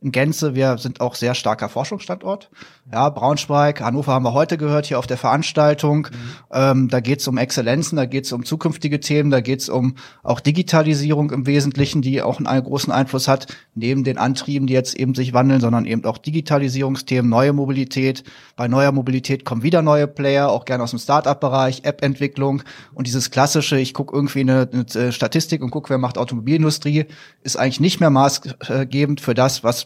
in 0.00 0.12
Gänze. 0.12 0.54
Wir 0.54 0.78
sind 0.78 1.00
auch 1.00 1.14
sehr 1.14 1.34
starker 1.34 1.68
Forschungsstandort. 1.68 2.50
Ja, 2.92 3.08
Braunschweig, 3.08 3.80
Hannover 3.80 4.12
haben 4.12 4.24
wir 4.24 4.32
heute 4.32 4.58
gehört 4.58 4.86
hier 4.86 4.98
auf 4.98 5.06
der 5.06 5.16
Veranstaltung. 5.16 6.08
Mhm. 6.10 6.52
Ähm, 6.52 6.88
da 6.88 7.00
geht 7.00 7.20
es 7.20 7.28
um 7.28 7.38
Exzellenzen, 7.38 7.96
da 7.96 8.06
geht 8.06 8.26
es 8.26 8.32
um 8.32 8.44
zukünftige 8.44 9.00
Themen, 9.00 9.30
da 9.30 9.40
geht 9.40 9.60
es 9.60 9.68
um 9.68 9.96
auch 10.22 10.40
Digitalisierung 10.40 11.30
im 11.32 11.46
Wesentlichen, 11.46 12.02
die 12.02 12.22
auch 12.22 12.38
einen 12.38 12.62
großen 12.62 12.92
Einfluss 12.92 13.26
hat, 13.26 13.46
neben 13.74 14.04
den 14.04 14.18
Antrieben, 14.18 14.66
die 14.66 14.74
jetzt 14.74 14.94
eben 14.94 15.14
sich 15.14 15.32
wandeln, 15.32 15.60
sondern 15.60 15.86
eben 15.86 16.04
auch 16.04 16.18
Digitalisierungsthemen, 16.18 17.28
neue 17.28 17.52
Mobilität. 17.52 18.22
Bei 18.54 18.68
neuer 18.68 18.92
Mobilität 18.92 19.44
kommen 19.44 19.62
wieder 19.62 19.82
neue 19.82 20.06
Player, 20.06 20.50
auch 20.50 20.64
gerne 20.66 20.84
aus 20.84 20.90
dem 20.90 20.98
Start-up-Bereich, 20.98 21.84
App-Entwicklung 21.84 22.62
und 22.94 23.06
dieses 23.06 23.30
klassische, 23.30 23.78
ich 23.78 23.94
gucke 23.94 24.14
irgendwie 24.14 24.40
eine, 24.40 24.68
eine 24.72 25.12
Statistik 25.12 25.62
und 25.62 25.70
gucke, 25.70 25.90
wer 25.90 25.98
macht 25.98 26.18
Automobilindustrie, 26.18 27.06
ist 27.42 27.56
eigentlich 27.56 27.80
nicht 27.80 28.00
mehr 28.00 28.10
maßgebend 28.10 29.20
für 29.20 29.34
das, 29.34 29.64
was 29.64 29.85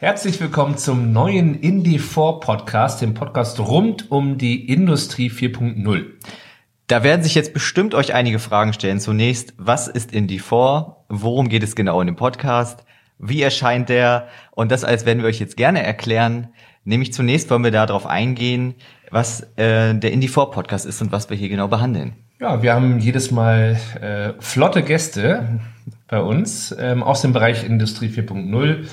Herzlich 0.00 0.40
willkommen 0.40 0.76
zum 0.76 1.12
neuen 1.12 1.56
Indie 1.56 1.98
4 1.98 2.38
Podcast, 2.40 3.02
dem 3.02 3.14
Podcast 3.14 3.58
rund 3.58 4.12
um 4.12 4.38
die 4.38 4.72
Industrie 4.72 5.28
4.0. 5.28 6.04
Da 6.86 7.02
werden 7.02 7.24
sich 7.24 7.34
jetzt 7.34 7.52
bestimmt 7.52 7.96
euch 7.96 8.14
einige 8.14 8.38
Fragen 8.38 8.72
stellen. 8.72 9.00
Zunächst, 9.00 9.54
was 9.56 9.88
ist 9.88 10.12
Indie 10.12 10.38
4? 10.38 10.94
Worum 11.08 11.48
geht 11.48 11.64
es 11.64 11.74
genau 11.74 12.00
in 12.00 12.06
dem 12.06 12.14
Podcast? 12.14 12.84
Wie 13.18 13.42
erscheint 13.42 13.88
der? 13.88 14.28
Und 14.52 14.70
das 14.70 14.84
alles 14.84 15.04
werden 15.04 15.18
wir 15.18 15.28
euch 15.28 15.40
jetzt 15.40 15.56
gerne 15.56 15.82
erklären. 15.82 16.46
Nämlich 16.84 17.12
zunächst 17.12 17.50
wollen 17.50 17.64
wir 17.64 17.72
darauf 17.72 18.06
eingehen, 18.06 18.76
was 19.10 19.40
äh, 19.56 19.94
der 19.94 20.12
Indie 20.12 20.28
4 20.28 20.46
Podcast 20.46 20.86
ist 20.86 21.02
und 21.02 21.10
was 21.10 21.28
wir 21.28 21.36
hier 21.36 21.48
genau 21.48 21.66
behandeln. 21.66 22.12
Ja, 22.40 22.62
wir 22.62 22.72
haben 22.72 23.00
jedes 23.00 23.32
Mal 23.32 23.80
äh, 24.00 24.40
flotte 24.40 24.84
Gäste 24.84 25.58
bei 26.06 26.20
uns 26.20 26.72
ähm, 26.78 27.02
aus 27.02 27.20
dem 27.20 27.32
Bereich 27.32 27.64
Industrie 27.64 28.06
4.0 28.06 28.86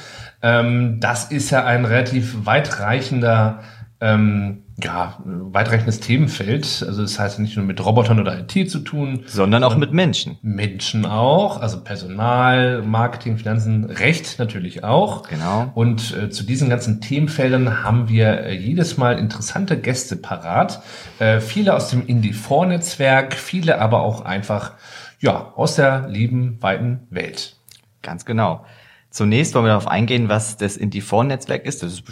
ähm, 0.45 0.99
das 0.99 1.31
ist 1.31 1.49
ja 1.49 1.65
ein 1.65 1.85
relativ 1.85 2.45
weitreichender 2.45 3.63
ähm, 3.99 4.61
ja, 4.83 5.17
weitreichendes 5.23 6.01
Themenfeld. 6.01 6.85
Also 6.85 7.01
das 7.01 7.17
heißt 7.17 7.39
nicht 7.39 7.55
nur 7.55 7.65
mit 7.65 7.83
Robotern 7.83 8.19
oder 8.19 8.37
IT 8.37 8.69
zu 8.69 8.79
tun. 8.79 9.23
Sondern 9.25 9.63
auch 9.63 9.75
mit 9.75 9.91
Menschen. 9.93 10.37
Menschen 10.43 11.05
auch, 11.05 11.61
also 11.61 11.81
Personal, 11.81 12.83
Marketing, 12.83 13.37
Finanzen, 13.37 13.85
Recht 13.85 14.37
natürlich 14.37 14.83
auch. 14.83 15.27
Genau. 15.29 15.71
Und 15.73 16.15
äh, 16.15 16.29
zu 16.29 16.43
diesen 16.43 16.69
ganzen 16.69 17.01
Themenfeldern 17.01 17.83
haben 17.83 18.09
wir 18.09 18.41
äh, 18.41 18.53
jedes 18.53 18.97
Mal 18.97 19.17
interessante 19.17 19.79
Gäste 19.79 20.17
parat. 20.17 20.83
Äh, 21.17 21.39
viele 21.39 21.73
aus 21.73 21.89
dem 21.89 22.05
Indie4-Netzwerk, 22.05 23.33
viele 23.33 23.79
aber 23.79 24.01
auch 24.01 24.25
einfach 24.25 24.73
ja, 25.19 25.53
aus 25.55 25.75
der 25.75 26.07
lieben, 26.09 26.61
weiten 26.61 27.07
Welt. 27.09 27.55
Ganz 28.03 28.25
genau. 28.25 28.65
Zunächst 29.15 29.55
wollen 29.55 29.63
wir 29.63 29.69
darauf 29.69 29.87
eingehen, 29.87 30.27
was 30.27 30.57
das 30.57 30.77
Indie4-Netzwerk 30.77 31.65
ist. 31.65 31.81
Das 31.81 31.93
ist 31.93 32.03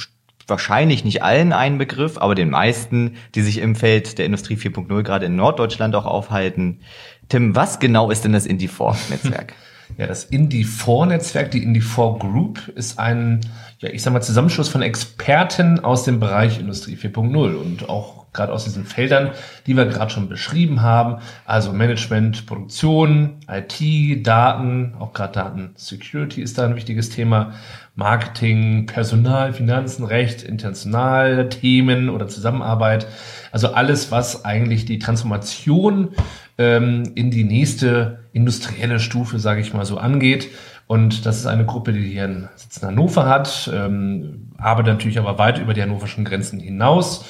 wahrscheinlich 0.48 1.04
nicht 1.04 1.22
allen 1.22 1.52
ein 1.52 1.78
Begriff, 1.78 2.18
aber 2.18 2.34
den 2.34 2.50
meisten, 2.50 3.18
die 3.36 3.42
sich 3.42 3.58
im 3.58 3.76
Feld 3.76 4.18
der 4.20 4.26
Industrie 4.26 4.56
4.0 4.56 5.04
gerade 5.04 5.26
in 5.26 5.36
Norddeutschland 5.36 5.96
auch 5.96 6.06
aufhalten. 6.06 6.80
Tim, 7.28 7.58
was 7.58 7.80
genau 7.80 8.10
ist 8.10 8.24
denn 8.24 8.32
das 8.32 8.48
Indie4-Netzwerk? 8.48 9.54
Ja, 9.98 10.08
das 10.08 10.32
Indie4-Netzwerk, 10.32 11.52
die 11.52 11.64
Indie4 11.64 12.18
Group, 12.18 12.70
ist 12.70 12.98
ein, 12.98 13.42
ja, 13.78 13.90
ich 13.90 14.02
sag 14.02 14.12
mal, 14.14 14.22
Zusammenschluss 14.22 14.70
von 14.70 14.82
Experten 14.82 15.82
aus 15.82 16.04
dem 16.04 16.20
Bereich 16.20 16.60
Industrie 16.60 16.96
4.0 16.96 17.54
und 17.54 17.90
auch 17.90 18.23
gerade 18.34 18.52
aus 18.52 18.64
diesen 18.64 18.86
Feldern, 18.86 19.32
die 19.68 19.78
wir 19.78 19.86
gerade 19.86 20.12
schon 20.12 20.28
beschrieben 20.28 20.82
haben, 20.82 21.22
also 21.46 21.72
Management, 21.72 22.46
Produktion, 22.46 23.38
IT, 23.48 24.26
Daten, 24.26 24.96
auch 25.00 25.14
gerade 25.14 25.34
Daten 25.34 25.72
Security 25.76 26.42
ist 26.42 26.58
da 26.58 26.66
ein 26.66 26.76
wichtiges 26.76 27.10
Thema, 27.10 27.54
Marketing, 27.96 28.88
Personal, 28.88 29.54
Finanzen, 29.54 30.04
Recht, 30.04 30.42
internationale 30.42 31.48
Themen 31.50 32.10
oder 32.10 32.28
Zusammenarbeit, 32.28 33.06
also 33.52 33.74
alles, 33.74 34.12
was 34.12 34.46
eigentlich 34.46 34.86
die 34.86 34.98
Transformation 34.98 36.10
ähm, 36.58 37.12
in 37.16 37.30
die 37.30 37.44
nächste 37.44 38.20
industrielle 38.34 39.00
Stufe, 39.00 39.38
sage 39.40 39.62
ich 39.62 39.74
mal 39.74 39.86
so, 39.86 39.98
angeht. 39.98 40.50
Und 40.88 41.26
das 41.26 41.38
ist 41.38 41.46
eine 41.46 41.66
Gruppe, 41.66 41.94
die 41.94 42.02
hier 42.02 42.26
einen 42.26 42.50
Sitz 42.56 42.78
in 42.78 42.88
Hannover 42.88 43.26
hat, 43.26 43.72
ähm, 43.74 44.52
arbeitet 44.58 44.94
natürlich 44.94 45.20
aber 45.20 45.38
weit 45.38 45.60
über 45.60 45.74
die 45.74 45.82
hannoverschen 45.82 46.26
Grenzen 46.26 46.60
hinaus 46.60 47.26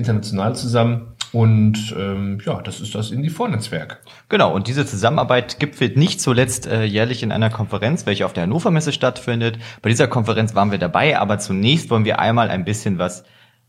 international 0.00 0.56
zusammen. 0.56 1.14
Und 1.32 1.94
ähm, 1.96 2.38
ja, 2.44 2.60
das 2.60 2.80
ist 2.80 2.94
das 2.94 3.12
Indie4-Netzwerk. 3.12 4.00
Genau, 4.28 4.52
und 4.52 4.66
diese 4.66 4.84
Zusammenarbeit 4.84 5.60
gipfelt 5.60 5.96
nicht 5.96 6.20
zuletzt 6.20 6.66
äh, 6.66 6.82
jährlich 6.82 7.22
in 7.22 7.30
einer 7.30 7.50
Konferenz, 7.50 8.04
welche 8.04 8.26
auf 8.26 8.32
der 8.32 8.42
Hannover 8.44 8.72
Messe 8.72 8.92
stattfindet. 8.92 9.58
Bei 9.80 9.90
dieser 9.90 10.08
Konferenz 10.08 10.56
waren 10.56 10.72
wir 10.72 10.78
dabei, 10.78 11.18
aber 11.18 11.38
zunächst 11.38 11.88
wollen 11.90 12.04
wir 12.04 12.18
einmal 12.18 12.50
ein 12.50 12.64
bisschen 12.64 12.98
was 12.98 13.22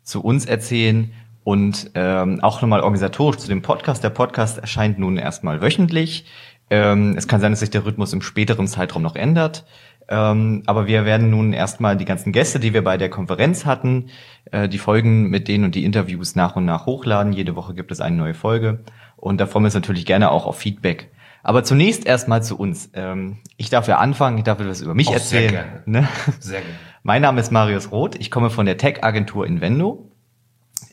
zu 0.04 0.24
uns 0.24 0.46
erzählen 0.46 1.12
und 1.44 1.92
ähm, 1.94 2.40
auch 2.42 2.62
nochmal 2.62 2.82
organisatorisch 2.82 3.38
zu 3.38 3.48
dem 3.48 3.62
Podcast. 3.62 4.04
Der 4.04 4.10
Podcast 4.10 4.58
erscheint 4.58 4.98
nun 4.98 5.18
erstmal 5.18 5.62
wöchentlich. 5.62 6.26
Ähm, 6.72 7.16
es 7.18 7.28
kann 7.28 7.42
sein, 7.42 7.52
dass 7.52 7.60
sich 7.60 7.70
der 7.70 7.86
Rhythmus 7.86 8.14
im 8.14 8.22
späteren 8.22 8.68
Zeitraum 8.68 9.02
noch 9.04 9.16
ändert. 9.16 9.66
Ähm, 10.12 10.64
aber 10.66 10.88
wir 10.88 11.06
werden 11.06 11.30
nun 11.30 11.54
erstmal 11.54 11.96
die 11.96 12.04
ganzen 12.04 12.34
Gäste, 12.34 12.60
die 12.60 12.74
wir 12.74 12.84
bei 12.84 12.98
der 12.98 13.10
Konferenz 13.10 13.66
hatten, 13.66 14.10
äh, 14.52 14.68
die 14.68 14.78
Folgen 14.78 15.30
mit 15.30 15.48
denen 15.48 15.64
und 15.64 15.74
die 15.74 15.86
Interviews 15.86 16.36
nach 16.36 16.58
und 16.58 16.66
nach 16.66 16.86
hochladen. 16.86 17.32
Jede 17.32 17.56
Woche 17.56 17.74
gibt 17.74 17.94
es 17.94 18.02
eine 18.02 18.18
neue 18.18 18.34
Folge. 18.34 18.84
Und 19.16 19.40
da 19.40 19.48
freuen 19.48 19.64
wir 19.64 19.68
uns 19.68 19.74
natürlich 19.74 20.06
gerne 20.06 20.30
auch 20.30 20.46
auf 20.46 20.58
Feedback. 20.58 21.10
Aber 21.44 21.64
zunächst 21.64 22.06
erstmal 22.06 22.44
zu 22.44 22.58
uns. 22.58 22.90
Ähm, 22.94 23.38
ich 23.56 23.70
darf 23.70 23.88
ja 23.88 24.00
anfangen, 24.00 24.38
ich 24.38 24.44
darf 24.44 24.60
etwas 24.60 24.82
über 24.82 24.94
mich 24.94 25.08
auch 25.08 25.14
erzählen. 25.14 25.50
Sehr 25.50 25.64
gerne. 25.64 25.82
Ne? 25.86 26.08
Sehr 26.40 26.60
gerne. 26.60 26.76
Mein 27.04 27.22
Name 27.22 27.40
ist 27.40 27.52
Marius 27.52 27.92
Roth, 27.92 28.16
ich 28.16 28.30
komme 28.30 28.50
von 28.50 28.66
der 28.66 28.78
Tech-Agentur 28.78 29.48
Invendo. 29.48 30.12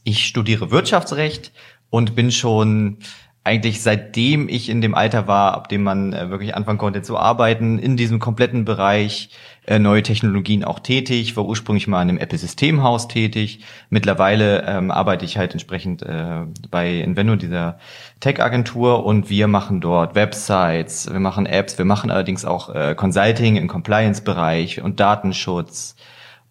Ich 0.04 0.26
studiere 0.26 0.70
Wirtschaftsrecht 0.70 1.52
und 1.90 2.14
bin 2.14 2.30
schon 2.30 2.98
eigentlich 3.48 3.82
seitdem 3.82 4.46
ich 4.50 4.68
in 4.68 4.82
dem 4.82 4.94
Alter 4.94 5.26
war, 5.26 5.54
ab 5.54 5.70
dem 5.70 5.82
man 5.82 6.12
äh, 6.12 6.28
wirklich 6.28 6.54
anfangen 6.54 6.76
konnte 6.76 7.00
zu 7.00 7.16
arbeiten, 7.16 7.78
in 7.78 7.96
diesem 7.96 8.18
kompletten 8.18 8.66
Bereich 8.66 9.30
äh, 9.66 9.78
neue 9.78 10.02
Technologien 10.02 10.64
auch 10.64 10.80
tätig, 10.80 11.34
war 11.34 11.46
ursprünglich 11.46 11.86
mal 11.86 12.02
in 12.02 12.10
einem 12.10 12.18
Apple-Systemhaus 12.18 13.08
tätig. 13.08 13.60
Mittlerweile 13.88 14.66
ähm, 14.66 14.90
arbeite 14.90 15.24
ich 15.24 15.38
halt 15.38 15.52
entsprechend 15.52 16.02
äh, 16.02 16.42
bei 16.70 16.96
Invendo, 16.96 17.36
dieser 17.36 17.78
Tech-Agentur, 18.20 19.06
und 19.06 19.30
wir 19.30 19.48
machen 19.48 19.80
dort 19.80 20.14
Websites, 20.14 21.10
wir 21.10 21.20
machen 21.20 21.46
Apps, 21.46 21.78
wir 21.78 21.86
machen 21.86 22.10
allerdings 22.10 22.44
auch 22.44 22.74
äh, 22.74 22.94
Consulting 22.94 23.56
im 23.56 23.66
Compliance-Bereich 23.66 24.82
und 24.82 25.00
Datenschutz. 25.00 25.96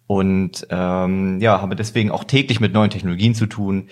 Und 0.08 0.66
ähm, 0.70 1.38
ja, 1.40 1.60
habe 1.60 1.76
deswegen 1.76 2.10
auch 2.10 2.24
täglich 2.24 2.58
mit 2.58 2.72
neuen 2.72 2.90
Technologien 2.90 3.36
zu 3.36 3.46
tun 3.46 3.88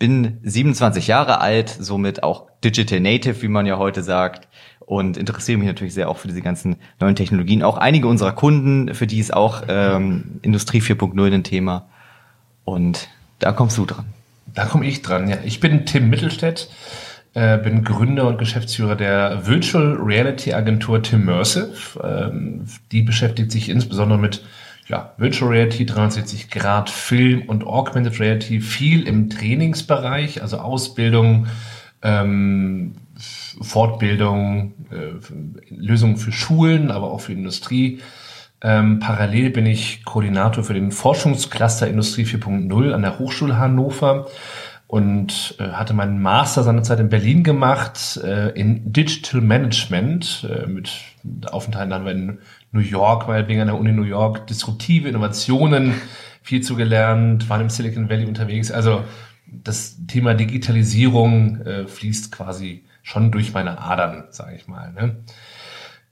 bin 0.00 0.38
27 0.42 1.06
Jahre 1.06 1.40
alt, 1.40 1.68
somit 1.78 2.24
auch 2.24 2.46
Digital 2.64 2.98
Native, 2.98 3.42
wie 3.42 3.48
man 3.48 3.66
ja 3.66 3.78
heute 3.78 4.02
sagt, 4.02 4.48
und 4.80 5.16
interessiere 5.16 5.58
mich 5.58 5.68
natürlich 5.68 5.94
sehr 5.94 6.08
auch 6.08 6.16
für 6.16 6.26
diese 6.26 6.40
ganzen 6.40 6.76
neuen 6.98 7.14
Technologien. 7.14 7.62
Auch 7.62 7.76
einige 7.76 8.08
unserer 8.08 8.32
Kunden, 8.32 8.92
für 8.94 9.06
die 9.06 9.18
ist 9.20 9.32
auch 9.32 9.62
ähm, 9.68 10.40
Industrie 10.42 10.80
4.0 10.80 11.32
ein 11.32 11.44
Thema. 11.44 11.86
Und 12.64 13.08
da 13.38 13.52
kommst 13.52 13.78
du 13.78 13.86
dran. 13.86 14.06
Da 14.52 14.64
komme 14.64 14.86
ich 14.86 15.02
dran, 15.02 15.28
ja. 15.28 15.36
Ich 15.44 15.60
bin 15.60 15.84
Tim 15.84 16.08
Mittelstädt, 16.08 16.70
äh, 17.34 17.58
bin 17.58 17.84
Gründer 17.84 18.26
und 18.26 18.38
Geschäftsführer 18.38 18.96
der 18.96 19.46
Virtual 19.46 19.98
Reality 20.00 20.54
Agentur 20.54 21.02
Timmersive. 21.02 22.00
Ähm, 22.02 22.64
die 22.90 23.02
beschäftigt 23.02 23.52
sich 23.52 23.68
insbesondere 23.68 24.18
mit 24.18 24.42
ja, 24.90 25.14
Virtual 25.18 25.50
Reality, 25.50 25.86
360 25.86 26.50
Grad 26.50 26.90
Film 26.90 27.42
und 27.42 27.64
Augmented 27.64 28.18
Reality 28.18 28.60
viel 28.60 29.06
im 29.06 29.30
Trainingsbereich, 29.30 30.42
also 30.42 30.58
Ausbildung, 30.58 31.46
ähm, 32.02 32.96
Fortbildung, 33.60 34.74
äh, 34.90 35.72
Lösungen 35.72 36.16
für 36.16 36.32
Schulen, 36.32 36.90
aber 36.90 37.12
auch 37.12 37.20
für 37.20 37.32
Industrie. 37.32 38.00
Ähm, 38.62 38.98
parallel 38.98 39.50
bin 39.50 39.64
ich 39.64 40.04
Koordinator 40.04 40.64
für 40.64 40.74
den 40.74 40.90
Forschungscluster 40.90 41.86
Industrie 41.86 42.24
4.0 42.24 42.92
an 42.92 43.02
der 43.02 43.18
Hochschule 43.18 43.58
Hannover 43.58 44.26
und 44.90 45.54
äh, 45.60 45.68
hatte 45.68 45.94
meinen 45.94 46.20
Master 46.20 46.64
seinerzeit 46.64 46.98
in 46.98 47.10
Berlin 47.10 47.44
gemacht 47.44 48.18
äh, 48.24 48.48
in 48.58 48.92
Digital 48.92 49.40
Management 49.40 50.44
äh, 50.50 50.66
mit 50.66 50.90
Aufenthalten 51.46 51.94
haben 51.94 52.04
wir 52.06 52.12
in 52.12 52.38
New 52.72 52.80
York, 52.80 53.28
meinetwegen 53.28 53.60
an 53.60 53.68
der 53.68 53.78
Uni 53.78 53.92
New 53.92 54.02
York, 54.02 54.48
disruptive 54.48 55.08
Innovationen 55.08 55.94
viel 56.42 56.62
zu 56.62 56.74
gelernt, 56.74 57.48
waren 57.48 57.60
im 57.60 57.70
Silicon 57.70 58.10
Valley 58.10 58.26
unterwegs. 58.26 58.72
Also 58.72 59.04
das 59.46 59.96
Thema 60.08 60.34
Digitalisierung 60.34 61.60
äh, 61.60 61.86
fließt 61.86 62.32
quasi 62.32 62.84
schon 63.04 63.30
durch 63.30 63.52
meine 63.52 63.78
Adern, 63.78 64.24
sage 64.30 64.56
ich 64.56 64.66
mal. 64.66 64.92
Ne? 64.92 65.18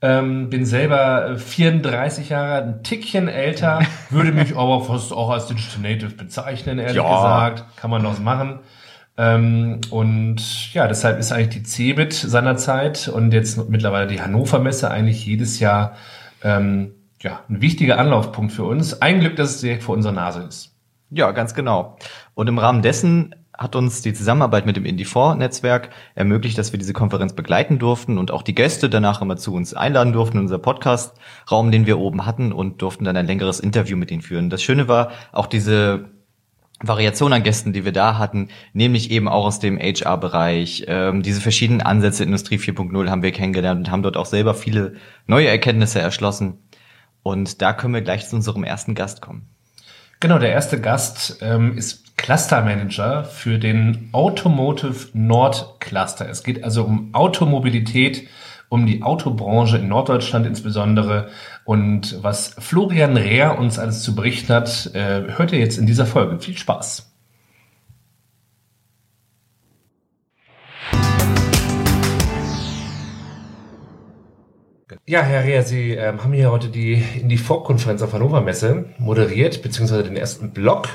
Ähm, 0.01 0.49
bin 0.49 0.65
selber 0.65 1.35
34 1.37 2.29
Jahre, 2.29 2.63
ein 2.63 2.83
Tickchen 2.83 3.27
älter, 3.27 3.81
würde 4.09 4.31
mich 4.31 4.55
aber 4.55 4.81
fast 4.81 5.11
auch 5.11 5.29
als 5.29 5.47
Digital 5.47 5.81
Native 5.81 6.15
bezeichnen, 6.15 6.79
ehrlich 6.79 6.95
ja. 6.95 7.15
gesagt. 7.15 7.65
Kann 7.75 7.91
man 7.91 8.01
noch 8.01 8.17
machen. 8.19 8.59
Ähm, 9.17 9.81
und 9.89 10.73
ja, 10.73 10.87
deshalb 10.87 11.19
ist 11.19 11.33
eigentlich 11.33 11.49
die 11.49 11.63
CeBIT 11.63 12.13
seinerzeit 12.13 13.09
und 13.09 13.33
jetzt 13.33 13.69
mittlerweile 13.69 14.07
die 14.07 14.21
Hannover 14.21 14.59
Messe 14.59 14.89
eigentlich 14.89 15.25
jedes 15.25 15.59
Jahr 15.59 15.97
ähm, 16.41 16.93
ja, 17.21 17.41
ein 17.49 17.59
wichtiger 17.59 17.99
Anlaufpunkt 17.99 18.53
für 18.53 18.63
uns. 18.63 19.01
Ein 19.01 19.19
Glück, 19.19 19.35
dass 19.35 19.55
es 19.55 19.61
direkt 19.61 19.83
vor 19.83 19.95
unserer 19.95 20.13
Nase 20.13 20.43
ist. 20.43 20.73
Ja, 21.09 21.31
ganz 21.31 21.53
genau. 21.53 21.97
Und 22.33 22.47
im 22.47 22.57
Rahmen 22.57 22.81
dessen 22.81 23.35
hat 23.59 23.75
uns 23.75 24.01
die 24.01 24.13
Zusammenarbeit 24.13 24.65
mit 24.65 24.77
dem 24.77 24.85
Indie4-Netzwerk 24.85 25.89
ermöglicht, 26.15 26.57
dass 26.57 26.71
wir 26.71 26.79
diese 26.79 26.93
Konferenz 26.93 27.33
begleiten 27.33 27.77
durften 27.77 28.17
und 28.17 28.31
auch 28.31 28.41
die 28.41 28.55
Gäste 28.55 28.89
danach 28.89 29.21
immer 29.21 29.35
zu 29.35 29.53
uns 29.53 29.73
einladen 29.73 30.13
durften 30.13 30.37
in 30.37 30.43
unser 30.43 30.59
Podcast-Raum, 30.59 31.69
den 31.69 31.85
wir 31.85 31.99
oben 31.99 32.25
hatten 32.25 32.53
und 32.53 32.81
durften 32.81 33.03
dann 33.03 33.17
ein 33.17 33.27
längeres 33.27 33.59
Interview 33.59 33.97
mit 33.97 34.11
ihnen 34.11 34.21
führen. 34.21 34.49
Das 34.49 34.63
Schöne 34.63 34.87
war 34.87 35.11
auch 35.33 35.45
diese 35.45 36.05
Variation 36.81 37.33
an 37.33 37.43
Gästen, 37.43 37.73
die 37.73 37.83
wir 37.83 37.91
da 37.91 38.17
hatten, 38.17 38.47
nämlich 38.71 39.11
eben 39.11 39.27
auch 39.27 39.45
aus 39.45 39.59
dem 39.59 39.77
HR-Bereich. 39.77 40.85
Ähm, 40.87 41.21
diese 41.21 41.41
verschiedenen 41.41 41.81
Ansätze 41.81 42.23
Industrie 42.23 42.59
4.0 42.59 43.09
haben 43.09 43.23
wir 43.23 43.33
kennengelernt 43.33 43.79
und 43.79 43.91
haben 43.91 44.03
dort 44.03 44.15
auch 44.15 44.25
selber 44.25 44.53
viele 44.53 44.93
neue 45.27 45.49
Erkenntnisse 45.49 45.99
erschlossen. 45.99 46.59
Und 47.23 47.61
da 47.61 47.73
können 47.73 47.93
wir 47.93 48.01
gleich 48.01 48.29
zu 48.29 48.37
unserem 48.37 48.63
ersten 48.63 48.95
Gast 48.95 49.21
kommen. 49.21 49.49
Genau, 50.21 50.37
der 50.37 50.51
erste 50.51 50.81
Gast 50.81 51.37
ähm, 51.41 51.77
ist 51.77 52.17
Cluster 52.17 52.61
Manager 52.61 53.23
für 53.23 53.57
den 53.57 54.09
Automotive 54.11 55.07
Nord 55.13 55.79
Cluster. 55.79 56.27
Es 56.27 56.43
geht 56.43 56.61
also 56.65 56.83
um 56.83 57.13
Automobilität, 57.13 58.27
um 58.67 58.85
die 58.85 59.01
Autobranche 59.01 59.77
in 59.77 59.87
Norddeutschland 59.87 60.45
insbesondere. 60.45 61.29
Und 61.63 62.21
was 62.21 62.53
Florian 62.59 63.15
Rehr 63.15 63.57
uns 63.57 63.79
alles 63.79 64.03
zu 64.03 64.13
berichten 64.13 64.53
hat, 64.53 64.93
äh, 64.93 65.37
hört 65.37 65.53
ihr 65.53 65.59
jetzt 65.59 65.77
in 65.77 65.85
dieser 65.85 66.05
Folge. 66.05 66.37
Viel 66.39 66.57
Spaß. 66.57 67.09
Ja, 75.09 75.23
Herr 75.23 75.43
Reher, 75.43 75.63
Sie 75.63 75.93
ähm, 75.93 76.23
haben 76.23 76.33
hier 76.33 76.51
heute 76.51 76.67
die 76.67 77.03
in 77.19 77.29
die 77.29 77.39
Vorkonferenz 77.39 78.03
auf 78.03 78.13
Hannover 78.13 78.41
Messe 78.41 78.85
moderiert, 78.99 79.63
beziehungsweise 79.63 80.03
den 80.03 80.15
ersten 80.15 80.51
Blog. 80.51 80.87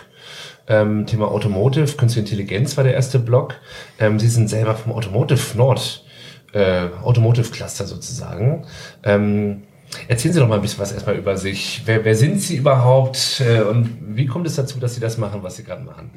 Ähm, 0.69 1.05
Thema 1.05 1.32
Automotive, 1.32 1.96
Künstliche 1.96 2.20
Intelligenz 2.20 2.76
war 2.76 2.84
der 2.84 2.94
erste 2.94 3.19
Blog. 3.19 3.56
Ähm, 3.99 4.20
Sie 4.20 4.28
sind 4.28 4.49
selber 4.49 4.76
vom 4.76 4.93
Automotive 4.93 5.58
Nord, 5.58 6.05
äh, 6.52 6.90
Automotive 7.02 7.50
Cluster 7.50 7.87
sozusagen. 7.87 8.66
Ähm, 9.02 9.64
erzählen 10.06 10.32
Sie 10.32 10.38
doch 10.38 10.46
mal 10.46 10.55
ein 10.55 10.62
bisschen 10.62 10.78
was 10.78 10.93
erstmal 10.93 11.17
über 11.17 11.37
sich. 11.37 11.82
Wer, 11.84 12.05
wer 12.05 12.14
sind 12.14 12.40
Sie 12.40 12.55
überhaupt 12.55 13.43
äh, 13.44 13.62
und 13.62 13.99
wie 14.17 14.26
kommt 14.26 14.46
es 14.46 14.55
dazu, 14.55 14.78
dass 14.78 14.94
Sie 14.94 15.00
das 15.00 15.19
machen, 15.19 15.43
was 15.43 15.56
Sie 15.56 15.64
gerade 15.64 15.82
machen? 15.82 16.12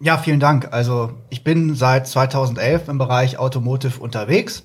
Ja, 0.00 0.16
vielen 0.16 0.40
Dank. 0.40 0.72
Also 0.72 1.12
ich 1.28 1.44
bin 1.44 1.74
seit 1.74 2.06
2011 2.06 2.88
im 2.88 2.96
Bereich 2.96 3.38
Automotive 3.38 4.00
unterwegs 4.00 4.62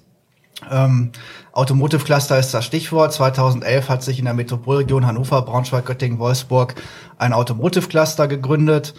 ähm, 0.69 1.11
Automotive 1.53 2.03
Cluster 2.03 2.37
ist 2.37 2.53
das 2.53 2.65
Stichwort. 2.65 3.13
2011 3.13 3.89
hat 3.89 4.03
sich 4.03 4.19
in 4.19 4.25
der 4.25 4.33
Metropolregion 4.33 5.05
Hannover, 5.05 5.41
Braunschweig, 5.41 5.85
Göttingen, 5.85 6.19
Wolfsburg 6.19 6.75
ein 7.17 7.33
Automotive 7.33 7.87
Cluster 7.87 8.27
gegründet, 8.27 8.93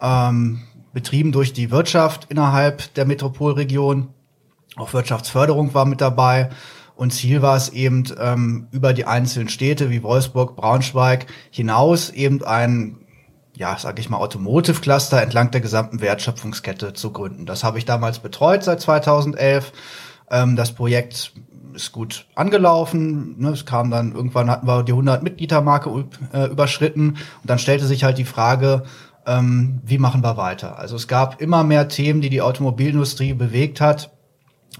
ähm, 0.00 0.62
betrieben 0.92 1.32
durch 1.32 1.52
die 1.52 1.70
Wirtschaft 1.70 2.26
innerhalb 2.30 2.92
der 2.94 3.04
Metropolregion. 3.04 4.08
Auch 4.76 4.92
Wirtschaftsförderung 4.92 5.74
war 5.74 5.84
mit 5.84 6.00
dabei. 6.00 6.50
Und 6.96 7.12
Ziel 7.12 7.42
war 7.42 7.56
es 7.56 7.70
eben, 7.70 8.04
ähm, 8.18 8.68
über 8.70 8.92
die 8.92 9.06
einzelnen 9.06 9.48
Städte 9.48 9.90
wie 9.90 10.02
Wolfsburg, 10.02 10.56
Braunschweig 10.56 11.26
hinaus 11.50 12.10
eben 12.10 12.44
ein 12.44 12.98
ja, 13.54 13.76
sage 13.78 14.00
ich 14.00 14.08
mal, 14.08 14.16
Automotive 14.16 14.80
Cluster 14.80 15.20
entlang 15.20 15.50
der 15.50 15.60
gesamten 15.60 16.00
Wertschöpfungskette 16.00 16.94
zu 16.94 17.12
gründen. 17.12 17.44
Das 17.44 17.64
habe 17.64 17.76
ich 17.78 17.84
damals 17.84 18.18
betreut 18.18 18.64
seit 18.64 18.80
2011 18.80 19.72
ähm, 20.32 20.56
das 20.56 20.72
Projekt 20.72 21.32
ist 21.74 21.92
gut 21.92 22.26
angelaufen. 22.34 23.36
Ne? 23.38 23.50
Es 23.50 23.64
kam 23.64 23.90
dann, 23.90 24.12
irgendwann 24.12 24.50
hatten 24.50 24.66
wir 24.66 24.82
die 24.82 24.92
100 24.92 25.22
Mitgliedermarke 25.22 26.06
äh, 26.32 26.46
überschritten. 26.46 27.10
Und 27.10 27.18
dann 27.44 27.58
stellte 27.58 27.86
sich 27.86 28.04
halt 28.04 28.18
die 28.18 28.24
Frage, 28.24 28.82
ähm, 29.26 29.80
wie 29.84 29.98
machen 29.98 30.22
wir 30.22 30.36
weiter? 30.36 30.78
Also 30.78 30.96
es 30.96 31.06
gab 31.06 31.40
immer 31.40 31.62
mehr 31.62 31.88
Themen, 31.88 32.20
die 32.20 32.30
die 32.30 32.42
Automobilindustrie 32.42 33.34
bewegt 33.34 33.80
hat. 33.80 34.10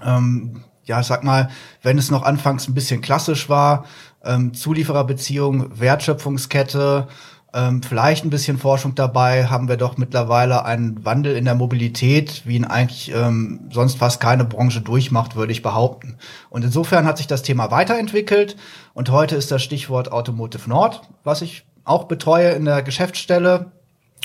Ähm, 0.03 0.63
ja, 0.85 0.99
ich 0.99 1.07
sag 1.07 1.23
mal, 1.23 1.49
wenn 1.81 1.97
es 1.97 2.11
noch 2.11 2.23
anfangs 2.23 2.67
ein 2.67 2.73
bisschen 2.73 3.01
klassisch 3.01 3.47
war, 3.47 3.85
ähm, 4.23 4.53
Zuliefererbeziehung, 4.53 5.79
Wertschöpfungskette, 5.79 7.07
ähm, 7.53 7.83
vielleicht 7.83 8.25
ein 8.25 8.29
bisschen 8.29 8.57
Forschung 8.57 8.95
dabei, 8.95 9.45
haben 9.45 9.67
wir 9.67 9.77
doch 9.77 9.97
mittlerweile 9.97 10.65
einen 10.65 11.05
Wandel 11.05 11.35
in 11.35 11.45
der 11.45 11.55
Mobilität, 11.55 12.41
wie 12.45 12.55
ihn 12.55 12.65
eigentlich 12.65 13.13
ähm, 13.13 13.69
sonst 13.71 13.97
fast 13.97 14.19
keine 14.19 14.43
Branche 14.43 14.81
durchmacht, 14.81 15.35
würde 15.35 15.51
ich 15.51 15.61
behaupten. 15.61 16.17
Und 16.49 16.63
insofern 16.63 17.05
hat 17.05 17.17
sich 17.17 17.27
das 17.27 17.43
Thema 17.43 17.69
weiterentwickelt 17.69 18.57
und 18.93 19.11
heute 19.11 19.35
ist 19.35 19.51
das 19.51 19.61
Stichwort 19.61 20.11
Automotive 20.11 20.67
Nord, 20.67 21.01
was 21.23 21.41
ich 21.41 21.65
auch 21.83 22.05
betreue 22.05 22.51
in 22.51 22.65
der 22.65 22.81
Geschäftsstelle. 22.81 23.71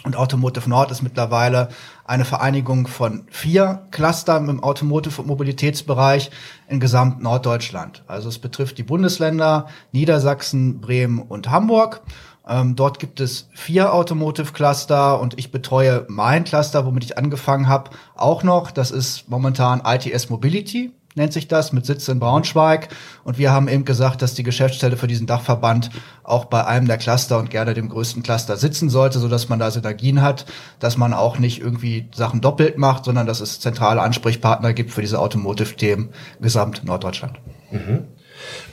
Und 0.05 0.15
Automotive 0.15 0.71
Nord 0.71 0.93
ist 0.93 1.03
mittlerweile 1.03 1.71
eine 2.05 2.25
Vereinigung 2.25 2.87
von 2.87 3.27
vier 3.31 3.83
Clustern 3.91 4.49
im 4.49 4.63
Automotive- 4.63 5.21
und 5.21 5.27
Mobilitätsbereich 5.27 6.31
in 6.69 6.79
gesamt 6.79 7.21
Norddeutschland. 7.21 8.05
Also 8.07 8.29
es 8.29 8.39
betrifft 8.39 8.79
die 8.79 8.85
Bundesländer 8.85 9.67
Niedersachsen, 9.91 10.81
Bremen 10.81 11.21
und 11.21 11.51
Hamburg. 11.51 12.03
Ähm, 12.49 12.77
dort 12.77 12.99
gibt 12.99 13.21
es 13.21 13.49
vier 13.53 13.93
Automotive 13.93 14.53
Cluster 14.53 15.21
und 15.21 15.39
ich 15.39 15.53
betreue 15.53 16.07
mein 16.09 16.45
Cluster, 16.45 16.87
womit 16.87 17.05
ich 17.05 17.19
angefangen 17.19 17.69
habe, 17.69 17.91
auch 18.17 18.43
noch. 18.43 18.71
Das 18.71 18.91
ist 18.91 19.29
momentan 19.29 19.83
ITS 19.85 20.31
Mobility, 20.31 20.93
nennt 21.15 21.35
sich 21.35 21.47
das, 21.47 21.73
mit 21.75 21.85
Sitz 21.85 22.09
in 22.09 22.21
Braunschweig. 22.21 22.89
Und 23.23 23.37
wir 23.37 23.53
haben 23.53 23.69
eben 23.69 23.85
gesagt, 23.85 24.23
dass 24.23 24.33
die 24.33 24.45
Geschäftsstelle 24.45 24.97
für 24.97 25.07
diesen 25.07 25.27
Dachverband 25.27 25.91
auch 26.23 26.47
bei 26.47 26.65
einem 26.65 26.87
der 26.87 26.97
Cluster 26.97 27.39
und 27.39 27.51
gerne 27.51 27.75
dem 27.75 27.91
größten 27.91 28.23
Cluster 28.23 28.57
sitzen 28.57 28.89
sollte, 28.89 29.19
sodass 29.19 29.51
man 29.51 29.59
da 29.59 29.71
Synergien 29.71 30.23
hat, 30.23 30.47
dass 30.79 30.97
man 30.97 31.13
auch 31.13 31.39
nicht 31.39 31.61
irgendwie 31.61 32.09
Sachen 32.15 32.41
doppelt 32.41 32.79
macht, 32.79 33.05
sondern 33.05 33.27
dass 33.27 33.41
es 33.41 33.61
zentrale 33.61 34.01
Ansprechpartner 34.01 34.73
gibt 34.73 34.93
für 34.93 35.03
diese 35.03 35.21
Automotive-Themen 35.21 36.09
gesamt 36.41 36.85
Norddeutschland. 36.85 37.39
Mhm. 37.71 38.07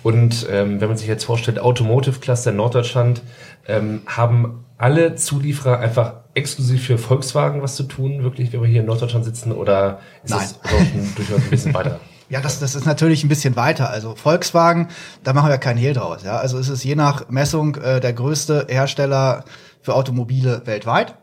Und 0.03 0.47
ähm, 0.51 0.81
wenn 0.81 0.87
man 0.87 0.97
sich 0.97 1.07
jetzt 1.07 1.25
vorstellt, 1.25 1.59
Automotive 1.59 2.19
Cluster 2.19 2.51
in 2.51 2.57
Norddeutschland, 2.57 3.21
ähm, 3.67 4.01
haben 4.05 4.65
alle 4.77 5.15
Zulieferer 5.15 5.79
einfach 5.79 6.15
exklusiv 6.33 6.85
für 6.85 6.97
Volkswagen 6.97 7.61
was 7.61 7.75
zu 7.75 7.83
tun, 7.83 8.23
wirklich, 8.23 8.51
wenn 8.51 8.61
wir 8.61 8.67
hier 8.67 8.81
in 8.81 8.87
Norddeutschland 8.87 9.25
sitzen, 9.25 9.51
oder 9.51 9.99
ist 10.23 10.31
Nein. 10.31 10.47
das 10.63 11.15
durchaus 11.15 11.41
ein 11.41 11.49
bisschen 11.49 11.73
weiter? 11.73 11.99
Ja, 12.27 12.41
das, 12.41 12.59
das 12.59 12.73
ist 12.73 12.85
natürlich 12.85 13.23
ein 13.23 13.29
bisschen 13.29 13.55
weiter. 13.55 13.91
Also 13.91 14.15
Volkswagen, 14.15 14.87
da 15.23 15.33
machen 15.33 15.49
wir 15.49 15.59
keinen 15.59 15.77
Hehl 15.77 15.93
draus. 15.93 16.23
Ja, 16.23 16.37
also 16.37 16.57
es 16.57 16.69
ist 16.69 16.83
je 16.83 16.95
nach 16.95 17.29
Messung 17.29 17.75
äh, 17.75 17.99
der 17.99 18.13
größte 18.13 18.65
Hersteller 18.67 19.45
für 19.83 19.93
Automobile 19.93 20.63
weltweit. 20.65 21.13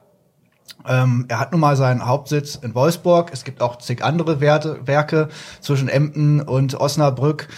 Ähm, 0.89 1.27
er 1.29 1.41
hat 1.41 1.53
nun 1.53 1.61
mal 1.61 1.77
seinen 1.77 2.07
Hauptsitz 2.07 2.57
in 2.57 2.75
Wolfsburg. 2.75 3.31
Es 3.33 3.45
gibt 3.45 3.61
auch 3.61 3.79
zig 3.79 4.05
andere 4.05 4.41
Werte, 4.41 4.81
Werke 4.85 5.29
zwischen 5.61 5.89
Emden 5.89 6.41
und 6.41 6.81
Osnabrück, 6.81 7.49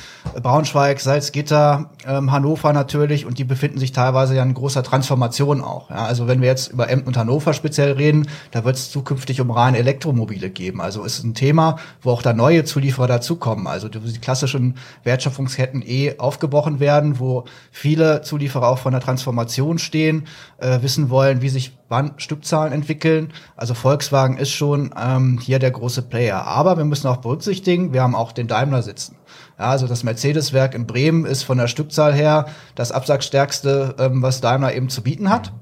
Braunschweig, 0.43 1.01
Salzgitter, 1.01 1.91
ähm, 2.07 2.33
Hannover 2.33 2.73
natürlich. 2.73 3.27
Und 3.27 3.39
die 3.39 3.45
befinden 3.45 3.79
sich 3.79 3.93
teilweise 3.93 4.35
ja 4.35 4.43
in 4.43 4.55
großer 4.55 4.83
Transformation 4.83 5.63
auch. 5.63 5.91
Ja, 5.91 6.05
also 6.05 6.27
wenn 6.27 6.41
wir 6.41 6.49
jetzt 6.49 6.73
über 6.73 6.89
Emden 6.91 7.09
und 7.09 7.17
Hannover 7.17 7.55
speziell 7.55 7.93
reden, 7.93 8.29
da 8.51 8.65
wird 8.65 8.77
es 8.77 8.91
zukünftig 8.91 9.41
um 9.41 9.51
rein 9.51 9.75
Elektromobile 9.75 10.51
geben. 10.51 10.81
Also 10.81 11.05
ist 11.05 11.23
ein 11.25 11.35
Thema, 11.35 11.77
wo 12.03 12.11
auch 12.11 12.23
da 12.23 12.33
neue 12.33 12.65
Zulieferer 12.65 13.07
dazukommen. 13.07 13.67
Also 13.67 13.89
die 13.89 14.19
klassischen 14.19 14.77
Wertschöpfungsketten 15.05 15.83
eh 15.83 16.19
aufgebrochen 16.19 16.81
werden, 16.81 17.19
wo 17.19 17.45
viele 17.71 18.23
Zulieferer 18.23 18.69
auch 18.69 18.79
von 18.79 18.93
der 18.93 19.01
Transformation 19.01 19.79
stehen, 19.79 20.27
äh, 20.59 20.83
wissen 20.83 21.11
wollen, 21.11 21.43
wie 21.43 21.49
sich 21.49 21.77
wann 21.89 22.13
Stückzahlen 22.17 22.73
entwickeln. 22.73 23.14
Also 23.57 23.75
Volkswagen 23.75 24.37
ist 24.37 24.51
schon 24.51 24.95
ähm, 25.01 25.39
hier 25.43 25.59
der 25.59 25.71
große 25.71 26.03
Player. 26.03 26.47
Aber 26.47 26.77
wir 26.77 26.85
müssen 26.85 27.09
auch 27.09 27.19
berücksichtigen, 27.19 27.93
wir 27.93 28.03
haben 28.03 28.15
auch 28.15 28.33
den 28.33 28.49
Daimler 28.49 28.83
sitzen. 28.83 29.17
Ja, 29.59 29.67
also 29.67 29.87
das 29.87 30.05
Mercedes-Werk 30.05 30.75
in 30.75 30.87
Bremen 30.87 31.25
ist 31.25 31.43
von 31.43 31.59
der 31.59 31.69
Stückzahl 31.69 32.13
her 32.13 32.47
das 32.75 32.93
absatzstärkste, 32.93 33.95
ähm, 33.99 34.23
was 34.23 34.41
Daimler 34.41 34.75
eben 34.75 34.89
zu 34.89 35.03
bieten 35.03 35.31
hat. 35.31 35.53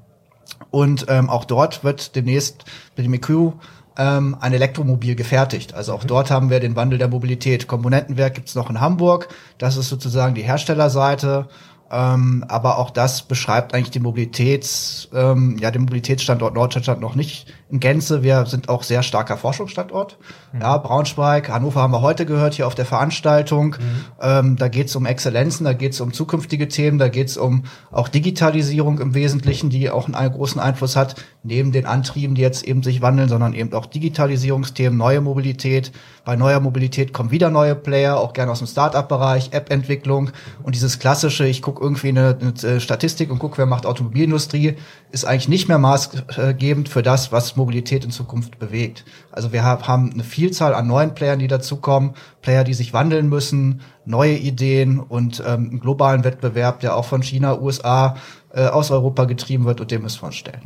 Und 0.71 1.05
ähm, 1.09 1.29
auch 1.29 1.45
dort 1.45 1.83
wird 1.83 2.15
demnächst 2.15 2.65
mit 2.95 3.05
dem 3.05 3.13
EQ 3.13 3.53
ähm, 3.97 4.35
ein 4.39 4.53
Elektromobil 4.53 5.15
gefertigt. 5.15 5.73
Also 5.73 5.93
auch 5.93 6.03
dort 6.03 6.31
haben 6.31 6.49
wir 6.49 6.59
den 6.59 6.75
Wandel 6.75 6.97
der 6.97 7.07
Mobilität. 7.07 7.67
Komponentenwerk 7.67 8.35
gibt's 8.35 8.55
noch 8.55 8.69
in 8.69 8.81
Hamburg. 8.81 9.27
Das 9.57 9.77
ist 9.77 9.89
sozusagen 9.89 10.35
die 10.35 10.41
Herstellerseite. 10.41 11.47
Ähm, 11.93 12.43
aber 12.47 12.79
auch 12.79 12.89
das 12.89 13.21
beschreibt 13.21 13.75
eigentlich 13.75 13.91
die 13.91 13.99
Mobilitäts, 13.99 15.09
ähm, 15.13 15.57
ja, 15.59 15.69
den 15.69 15.83
Mobilitätsstandort 15.83 16.55
Norddeutschland 16.55 16.99
noch 16.99 17.13
nicht 17.13 17.53
in 17.69 17.79
Gänze. 17.79 18.23
Wir 18.23 18.47
sind 18.47 18.67
auch 18.67 18.81
sehr 18.81 19.03
starker 19.03 19.37
Forschungsstandort. 19.37 20.17
Mhm. 20.53 20.61
Ja, 20.61 20.77
Braunschweig, 20.77 21.49
Hannover 21.49 21.81
haben 21.81 21.91
wir 21.91 22.01
heute 22.01 22.25
gehört 22.25 22.55
hier 22.55 22.65
auf 22.65 22.73
der 22.73 22.85
Veranstaltung. 22.85 23.75
Mhm. 23.79 24.05
Ähm, 24.19 24.55
da 24.55 24.69
geht 24.69 24.87
es 24.87 24.95
um 24.95 25.05
Exzellenzen, 25.05 25.65
da 25.65 25.73
geht 25.73 25.93
es 25.93 26.01
um 26.01 26.13
zukünftige 26.13 26.67
Themen, 26.67 26.97
da 26.97 27.09
geht 27.09 27.27
es 27.27 27.37
um 27.37 27.65
auch 27.91 28.07
Digitalisierung 28.07 28.99
im 28.99 29.13
Wesentlichen, 29.13 29.69
die 29.69 29.91
auch 29.91 30.09
einen 30.09 30.33
großen 30.33 30.59
Einfluss 30.59 30.95
hat, 30.95 31.15
neben 31.43 31.71
den 31.71 31.85
Antrieben, 31.85 32.33
die 32.33 32.41
jetzt 32.41 32.63
eben 32.63 32.81
sich 32.81 33.03
wandeln, 33.03 33.29
sondern 33.29 33.53
eben 33.53 33.71
auch 33.73 33.85
Digitalisierungsthemen, 33.85 34.97
neue 34.97 35.21
Mobilität. 35.21 35.91
Bei 36.25 36.35
neuer 36.35 36.59
Mobilität 36.59 37.13
kommen 37.13 37.31
wieder 37.31 37.51
neue 37.51 37.75
Player, 37.75 38.17
auch 38.17 38.33
gerne 38.33 38.51
aus 38.51 38.59
dem 38.59 38.67
Start-up-Bereich, 38.67 39.49
App-Entwicklung 39.51 40.31
und 40.63 40.73
dieses 40.73 40.97
klassische, 40.97 41.45
ich 41.45 41.61
gucke 41.61 41.82
irgendwie 41.83 42.09
eine, 42.09 42.37
eine 42.39 42.79
Statistik 42.79 43.29
und 43.29 43.39
gucke, 43.39 43.57
wer 43.57 43.65
macht 43.65 43.85
Automobilindustrie, 43.85 44.75
ist 45.11 45.25
eigentlich 45.25 45.49
nicht 45.49 45.67
mehr 45.67 45.77
maßgebend 45.77 46.89
für 46.89 47.03
das, 47.03 47.31
was 47.31 47.55
Mobilität 47.55 48.05
in 48.05 48.11
Zukunft 48.11 48.57
bewegt. 48.57 49.05
Also 49.31 49.51
wir 49.51 49.63
haben 49.63 50.11
eine 50.11 50.23
Vielzahl 50.23 50.73
an 50.73 50.87
neuen 50.87 51.13
Playern, 51.13 51.39
die 51.39 51.47
dazukommen, 51.47 52.13
Player, 52.41 52.63
die 52.63 52.73
sich 52.73 52.93
wandeln 52.93 53.29
müssen, 53.29 53.81
neue 54.05 54.35
Ideen 54.35 54.99
und 54.99 55.41
ähm, 55.45 55.69
einen 55.69 55.79
globalen 55.79 56.23
Wettbewerb, 56.23 56.79
der 56.79 56.95
auch 56.95 57.05
von 57.05 57.21
China, 57.21 57.59
USA, 57.59 58.15
äh, 58.53 58.65
aus 58.67 58.89
Europa 58.91 59.25
getrieben 59.25 59.65
wird 59.65 59.81
und 59.81 59.91
dem 59.91 60.03
müssen 60.03 60.21
wir 60.21 60.27
uns 60.27 60.35
stellen. 60.35 60.61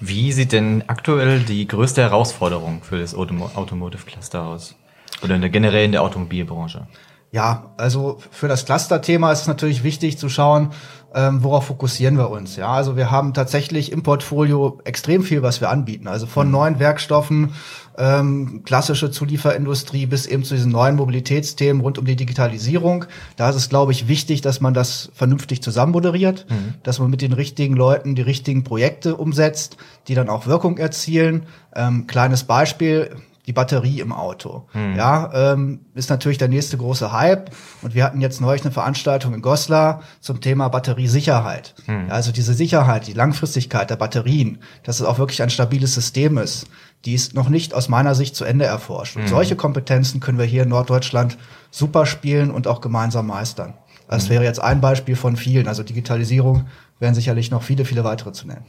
Wie 0.00 0.32
sieht 0.32 0.52
denn 0.52 0.84
aktuell 0.86 1.40
die 1.40 1.66
größte 1.68 2.02
Herausforderung 2.02 2.82
für 2.82 2.98
das 2.98 3.14
Automotive 3.14 4.04
Cluster 4.06 4.42
aus? 4.42 4.74
Oder 5.22 5.38
generell 5.48 5.84
in 5.84 5.92
der 5.92 6.02
Automobilbranche? 6.02 6.86
Ja, 7.34 7.72
also 7.78 8.18
für 8.30 8.46
das 8.46 8.64
Cluster-Thema 8.64 9.32
ist 9.32 9.40
es 9.40 9.46
natürlich 9.48 9.82
wichtig 9.82 10.18
zu 10.18 10.28
schauen, 10.28 10.70
ähm, 11.16 11.42
worauf 11.42 11.66
fokussieren 11.66 12.16
wir 12.16 12.30
uns. 12.30 12.54
Ja, 12.54 12.68
also 12.68 12.94
wir 12.94 13.10
haben 13.10 13.34
tatsächlich 13.34 13.90
im 13.90 14.04
Portfolio 14.04 14.78
extrem 14.84 15.24
viel, 15.24 15.42
was 15.42 15.60
wir 15.60 15.68
anbieten. 15.68 16.06
Also 16.06 16.26
von 16.26 16.46
mhm. 16.46 16.52
neuen 16.52 16.78
Werkstoffen, 16.78 17.54
ähm, 17.98 18.62
klassische 18.64 19.10
Zulieferindustrie 19.10 20.06
bis 20.06 20.26
eben 20.26 20.44
zu 20.44 20.54
diesen 20.54 20.70
neuen 20.70 20.94
Mobilitätsthemen 20.94 21.82
rund 21.82 21.98
um 21.98 22.04
die 22.04 22.14
Digitalisierung. 22.14 23.06
Da 23.34 23.50
ist 23.50 23.56
es, 23.56 23.68
glaube 23.68 23.90
ich, 23.90 24.06
wichtig, 24.06 24.40
dass 24.40 24.60
man 24.60 24.72
das 24.72 25.10
vernünftig 25.12 25.60
zusammen 25.60 25.90
moderiert, 25.90 26.46
mhm. 26.48 26.74
dass 26.84 27.00
man 27.00 27.10
mit 27.10 27.20
den 27.20 27.32
richtigen 27.32 27.74
Leuten 27.74 28.14
die 28.14 28.22
richtigen 28.22 28.62
Projekte 28.62 29.16
umsetzt, 29.16 29.76
die 30.06 30.14
dann 30.14 30.28
auch 30.28 30.46
Wirkung 30.46 30.78
erzielen. 30.78 31.46
Ähm, 31.74 32.06
kleines 32.06 32.44
Beispiel 32.44 33.10
die 33.46 33.52
Batterie 33.52 34.00
im 34.00 34.12
Auto. 34.12 34.66
Hm. 34.72 34.96
Ja, 34.96 35.52
ähm, 35.52 35.80
ist 35.94 36.08
natürlich 36.08 36.38
der 36.38 36.48
nächste 36.48 36.78
große 36.78 37.12
Hype. 37.12 37.50
Und 37.82 37.94
wir 37.94 38.04
hatten 38.04 38.20
jetzt 38.20 38.40
neulich 38.40 38.62
eine 38.62 38.72
Veranstaltung 38.72 39.34
in 39.34 39.42
Goslar 39.42 40.02
zum 40.20 40.40
Thema 40.40 40.68
Batteriesicherheit. 40.68 41.74
Hm. 41.84 42.08
Ja, 42.08 42.14
also 42.14 42.32
diese 42.32 42.54
Sicherheit, 42.54 43.06
die 43.06 43.12
Langfristigkeit 43.12 43.90
der 43.90 43.96
Batterien, 43.96 44.58
dass 44.82 45.00
es 45.00 45.06
auch 45.06 45.18
wirklich 45.18 45.42
ein 45.42 45.50
stabiles 45.50 45.94
System 45.94 46.38
ist, 46.38 46.66
die 47.04 47.12
ist 47.12 47.34
noch 47.34 47.50
nicht 47.50 47.74
aus 47.74 47.90
meiner 47.90 48.14
Sicht 48.14 48.34
zu 48.34 48.44
Ende 48.44 48.64
erforscht. 48.64 49.16
Und 49.16 49.22
hm. 49.22 49.28
solche 49.28 49.56
Kompetenzen 49.56 50.20
können 50.20 50.38
wir 50.38 50.46
hier 50.46 50.62
in 50.62 50.70
Norddeutschland 50.70 51.36
super 51.70 52.06
spielen 52.06 52.50
und 52.50 52.66
auch 52.66 52.80
gemeinsam 52.80 53.26
meistern. 53.26 53.74
Das 54.08 54.24
hm. 54.24 54.30
wäre 54.30 54.44
jetzt 54.44 54.60
ein 54.60 54.80
Beispiel 54.80 55.16
von 55.16 55.36
vielen. 55.36 55.68
Also 55.68 55.82
Digitalisierung 55.82 56.66
wären 56.98 57.14
sicherlich 57.14 57.50
noch 57.50 57.62
viele, 57.62 57.84
viele 57.84 58.04
weitere 58.04 58.32
zu 58.32 58.46
nennen. 58.46 58.64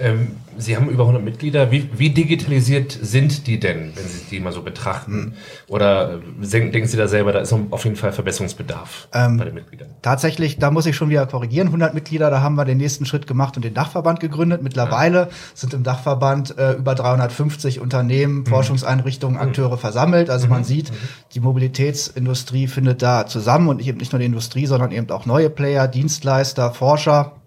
Ähm, 0.00 0.36
Sie 0.56 0.76
haben 0.76 0.88
über 0.88 1.04
100 1.04 1.22
Mitglieder. 1.22 1.70
Wie, 1.70 1.88
wie, 1.96 2.10
digitalisiert 2.10 2.90
sind 3.00 3.46
die 3.46 3.60
denn, 3.60 3.92
wenn 3.94 4.06
Sie 4.06 4.24
die 4.28 4.40
mal 4.40 4.52
so 4.52 4.62
betrachten? 4.62 5.12
Mhm. 5.12 5.32
Oder 5.68 6.20
äh, 6.42 6.70
denken 6.70 6.88
Sie 6.88 6.96
da 6.96 7.06
selber, 7.06 7.32
da 7.32 7.38
ist 7.38 7.52
auf 7.52 7.84
jeden 7.84 7.94
Fall 7.94 8.12
Verbesserungsbedarf 8.12 9.08
ähm, 9.12 9.36
bei 9.36 9.44
den 9.44 9.54
Mitgliedern? 9.54 9.88
Tatsächlich, 10.02 10.58
da 10.58 10.72
muss 10.72 10.86
ich 10.86 10.96
schon 10.96 11.10
wieder 11.10 11.26
korrigieren. 11.26 11.68
100 11.68 11.94
Mitglieder, 11.94 12.30
da 12.30 12.40
haben 12.40 12.56
wir 12.56 12.64
den 12.64 12.78
nächsten 12.78 13.06
Schritt 13.06 13.28
gemacht 13.28 13.56
und 13.56 13.64
den 13.64 13.74
Dachverband 13.74 14.18
gegründet. 14.18 14.62
Mittlerweile 14.62 15.18
ja. 15.18 15.28
sind 15.54 15.74
im 15.74 15.84
Dachverband 15.84 16.58
äh, 16.58 16.72
über 16.72 16.96
350 16.96 17.80
Unternehmen, 17.80 18.40
mhm. 18.40 18.46
Forschungseinrichtungen, 18.46 19.36
mhm. 19.36 19.48
Akteure 19.48 19.76
mhm. 19.76 19.80
versammelt. 19.80 20.28
Also 20.28 20.48
man 20.48 20.60
mhm. 20.60 20.64
sieht, 20.64 20.90
mhm. 20.90 20.96
die 21.34 21.40
Mobilitätsindustrie 21.40 22.66
findet 22.66 23.02
da 23.02 23.26
zusammen 23.26 23.68
und 23.68 23.80
eben 23.80 23.98
nicht 23.98 24.12
nur 24.12 24.18
die 24.18 24.26
Industrie, 24.26 24.66
sondern 24.66 24.90
eben 24.90 25.08
auch 25.10 25.24
neue 25.24 25.50
Player, 25.50 25.86
Dienstleister, 25.86 26.72
Forscher 26.72 27.37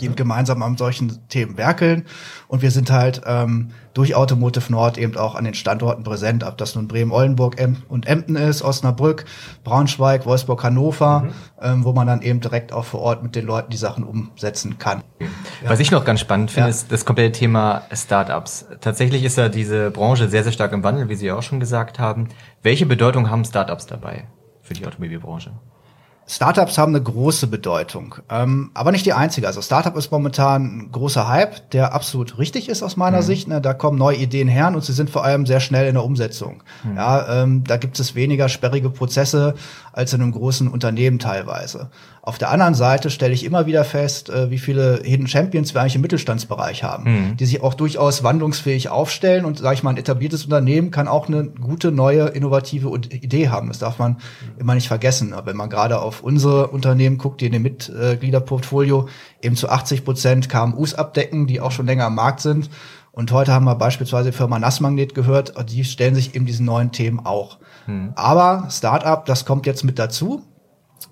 die 0.00 0.08
mhm. 0.08 0.16
gemeinsam 0.16 0.62
an 0.62 0.76
solchen 0.76 1.28
Themen 1.28 1.56
werkeln. 1.56 2.04
Und 2.48 2.62
wir 2.62 2.70
sind 2.70 2.90
halt 2.90 3.22
ähm, 3.26 3.70
durch 3.94 4.14
Automotive 4.14 4.70
Nord 4.70 4.98
eben 4.98 5.16
auch 5.16 5.34
an 5.34 5.44
den 5.44 5.54
Standorten 5.54 6.02
präsent, 6.02 6.44
ob 6.44 6.58
das 6.58 6.74
nun 6.74 6.88
Bremen, 6.88 7.12
Oldenburg 7.12 7.60
em 7.60 7.76
und 7.88 8.06
Emden 8.06 8.36
ist, 8.36 8.62
Osnabrück, 8.62 9.24
Braunschweig, 9.62 10.26
Wolfsburg, 10.26 10.62
Hannover, 10.62 11.20
mhm. 11.20 11.30
ähm, 11.62 11.84
wo 11.84 11.92
man 11.92 12.06
dann 12.06 12.22
eben 12.22 12.40
direkt 12.40 12.72
auch 12.72 12.84
vor 12.84 13.00
Ort 13.00 13.22
mit 13.22 13.36
den 13.36 13.46
Leuten 13.46 13.70
die 13.70 13.76
Sachen 13.76 14.04
umsetzen 14.04 14.78
kann. 14.78 15.02
Ja. 15.20 15.70
Was 15.70 15.80
ich 15.80 15.90
noch 15.90 16.04
ganz 16.04 16.20
spannend 16.20 16.50
finde, 16.50 16.68
ja. 16.68 16.74
ist 16.74 16.90
das 16.90 17.04
komplette 17.04 17.32
Thema 17.32 17.82
Startups. 17.92 18.66
Tatsächlich 18.80 19.24
ist 19.24 19.38
ja 19.38 19.48
diese 19.48 19.90
Branche 19.90 20.28
sehr, 20.28 20.42
sehr 20.42 20.52
stark 20.52 20.72
im 20.72 20.82
Wandel, 20.82 21.08
wie 21.08 21.14
Sie 21.14 21.30
auch 21.30 21.42
schon 21.42 21.60
gesagt 21.60 21.98
haben. 21.98 22.28
Welche 22.62 22.86
Bedeutung 22.86 23.30
haben 23.30 23.44
Startups 23.44 23.86
dabei 23.86 24.26
für 24.62 24.74
die 24.74 24.86
Automobilbranche? 24.86 25.52
Startups 26.26 26.78
haben 26.78 26.94
eine 26.94 27.02
große 27.02 27.46
Bedeutung, 27.46 28.14
ähm, 28.30 28.70
aber 28.72 28.92
nicht 28.92 29.04
die 29.04 29.12
einzige. 29.12 29.46
Also 29.46 29.60
Startup 29.60 29.94
ist 29.96 30.10
momentan 30.10 30.78
ein 30.78 30.92
großer 30.92 31.28
Hype, 31.28 31.70
der 31.70 31.92
absolut 31.92 32.38
richtig 32.38 32.68
ist 32.68 32.82
aus 32.82 32.96
meiner 32.96 33.18
mhm. 33.18 33.22
Sicht. 33.22 33.48
Ne? 33.48 33.60
Da 33.60 33.74
kommen 33.74 33.98
neue 33.98 34.16
Ideen 34.16 34.48
her 34.48 34.68
und 34.68 34.82
sie 34.82 34.94
sind 34.94 35.10
vor 35.10 35.24
allem 35.24 35.44
sehr 35.44 35.60
schnell 35.60 35.86
in 35.86 35.94
der 35.94 36.04
Umsetzung. 36.04 36.62
Mhm. 36.82 36.96
Ja, 36.96 37.42
ähm, 37.42 37.64
da 37.64 37.76
gibt 37.76 38.00
es 38.00 38.14
weniger 38.14 38.48
sperrige 38.48 38.88
Prozesse 38.88 39.54
als 39.92 40.14
in 40.14 40.22
einem 40.22 40.32
großen 40.32 40.68
Unternehmen 40.68 41.18
teilweise. 41.18 41.90
Auf 42.26 42.38
der 42.38 42.50
anderen 42.50 42.72
Seite 42.72 43.10
stelle 43.10 43.34
ich 43.34 43.44
immer 43.44 43.66
wieder 43.66 43.84
fest, 43.84 44.30
äh, 44.30 44.50
wie 44.50 44.56
viele 44.56 45.02
Hidden 45.04 45.26
Champions 45.26 45.74
wir 45.74 45.82
eigentlich 45.82 45.96
im 45.96 46.00
Mittelstandsbereich 46.00 46.82
haben, 46.82 47.04
mhm. 47.04 47.36
die 47.36 47.44
sich 47.44 47.62
auch 47.62 47.74
durchaus 47.74 48.24
wandlungsfähig 48.24 48.88
aufstellen 48.88 49.44
und, 49.44 49.58
sage 49.58 49.74
ich 49.74 49.82
mal, 49.82 49.90
ein 49.90 49.98
etabliertes 49.98 50.44
Unternehmen 50.44 50.90
kann 50.90 51.06
auch 51.06 51.28
eine 51.28 51.44
gute, 51.44 51.92
neue, 51.92 52.28
innovative 52.28 52.88
Idee 53.10 53.50
haben. 53.50 53.68
Das 53.68 53.78
darf 53.78 53.98
man 53.98 54.16
immer 54.56 54.74
nicht 54.74 54.88
vergessen. 54.88 55.34
Aber 55.34 55.48
wenn 55.48 55.58
man 55.58 55.68
gerade 55.68 56.00
auf 56.00 56.22
unsere 56.22 56.68
Unternehmen 56.68 57.18
guckt, 57.18 57.42
die 57.42 57.46
in 57.46 57.52
dem 57.52 57.60
Mitgliederportfolio 57.60 59.06
eben 59.42 59.56
zu 59.56 59.68
80 59.68 60.06
Prozent 60.06 60.48
KMUs 60.48 60.94
abdecken, 60.94 61.46
die 61.46 61.60
auch 61.60 61.72
schon 61.72 61.84
länger 61.84 62.06
am 62.06 62.14
Markt 62.14 62.40
sind. 62.40 62.70
Und 63.12 63.32
heute 63.32 63.52
haben 63.52 63.66
wir 63.66 63.74
beispielsweise 63.74 64.30
die 64.30 64.36
Firma 64.36 64.58
Nassmagnet 64.58 65.14
gehört, 65.14 65.52
die 65.70 65.84
stellen 65.84 66.14
sich 66.14 66.34
eben 66.34 66.46
diesen 66.46 66.64
neuen 66.64 66.90
Themen 66.90 67.20
auch. 67.20 67.58
Mhm. 67.86 68.12
Aber 68.14 68.68
Startup, 68.70 69.26
das 69.26 69.44
kommt 69.44 69.66
jetzt 69.66 69.84
mit 69.84 69.98
dazu. 69.98 70.42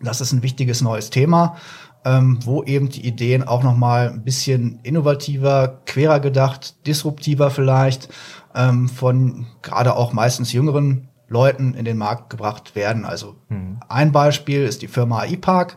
Das 0.00 0.20
ist 0.20 0.32
ein 0.32 0.42
wichtiges 0.42 0.80
neues 0.80 1.10
Thema, 1.10 1.56
ähm, 2.04 2.38
wo 2.44 2.62
eben 2.62 2.88
die 2.88 3.06
Ideen 3.06 3.42
auch 3.42 3.62
noch 3.62 3.76
mal 3.76 4.10
ein 4.10 4.24
bisschen 4.24 4.80
innovativer, 4.82 5.80
querer 5.86 6.20
gedacht, 6.20 6.86
disruptiver 6.86 7.50
vielleicht 7.50 8.08
ähm, 8.54 8.88
von 8.88 9.46
gerade 9.62 9.94
auch 9.96 10.12
meistens 10.12 10.52
jüngeren 10.52 11.08
Leuten 11.28 11.74
in 11.74 11.84
den 11.84 11.96
Markt 11.96 12.30
gebracht 12.30 12.76
werden. 12.76 13.04
Also 13.04 13.36
mhm. 13.48 13.80
ein 13.88 14.12
Beispiel 14.12 14.62
ist 14.64 14.82
die 14.82 14.88
Firma 14.88 15.24
iPark 15.24 15.76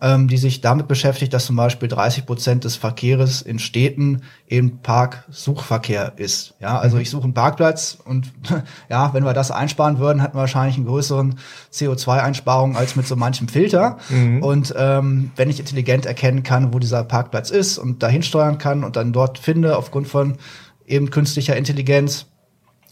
ähm, 0.00 0.28
die 0.28 0.36
sich 0.36 0.60
damit 0.60 0.88
beschäftigt, 0.88 1.32
dass 1.32 1.46
zum 1.46 1.56
Beispiel 1.56 1.88
30 1.88 2.26
Prozent 2.26 2.64
des 2.64 2.76
Verkehres 2.76 3.42
in 3.42 3.58
Städten 3.58 4.22
eben 4.48 4.78
Parksuchverkehr 4.78 6.14
ist. 6.16 6.54
Ja, 6.60 6.78
also 6.78 6.96
mhm. 6.96 7.02
ich 7.02 7.10
suche 7.10 7.24
einen 7.24 7.34
Parkplatz 7.34 7.98
und 8.04 8.32
ja, 8.90 9.14
wenn 9.14 9.24
wir 9.24 9.32
das 9.32 9.50
einsparen 9.50 9.98
würden, 9.98 10.20
hätten 10.20 10.34
wir 10.34 10.40
wahrscheinlich 10.40 10.76
einen 10.76 10.86
größeren 10.86 11.36
CO2-Einsparung 11.72 12.76
als 12.76 12.96
mit 12.96 13.06
so 13.06 13.16
manchem 13.16 13.48
Filter. 13.48 13.98
Mhm. 14.08 14.42
Und 14.42 14.74
ähm, 14.76 15.30
wenn 15.36 15.50
ich 15.50 15.60
intelligent 15.60 16.06
erkennen 16.06 16.42
kann, 16.42 16.74
wo 16.74 16.78
dieser 16.78 17.04
Parkplatz 17.04 17.50
ist 17.50 17.78
und 17.78 18.02
dahin 18.02 18.22
steuern 18.22 18.58
kann 18.58 18.84
und 18.84 18.96
dann 18.96 19.12
dort 19.12 19.38
finde 19.38 19.76
aufgrund 19.76 20.08
von 20.08 20.36
eben 20.86 21.10
künstlicher 21.10 21.56
Intelligenz, 21.56 22.26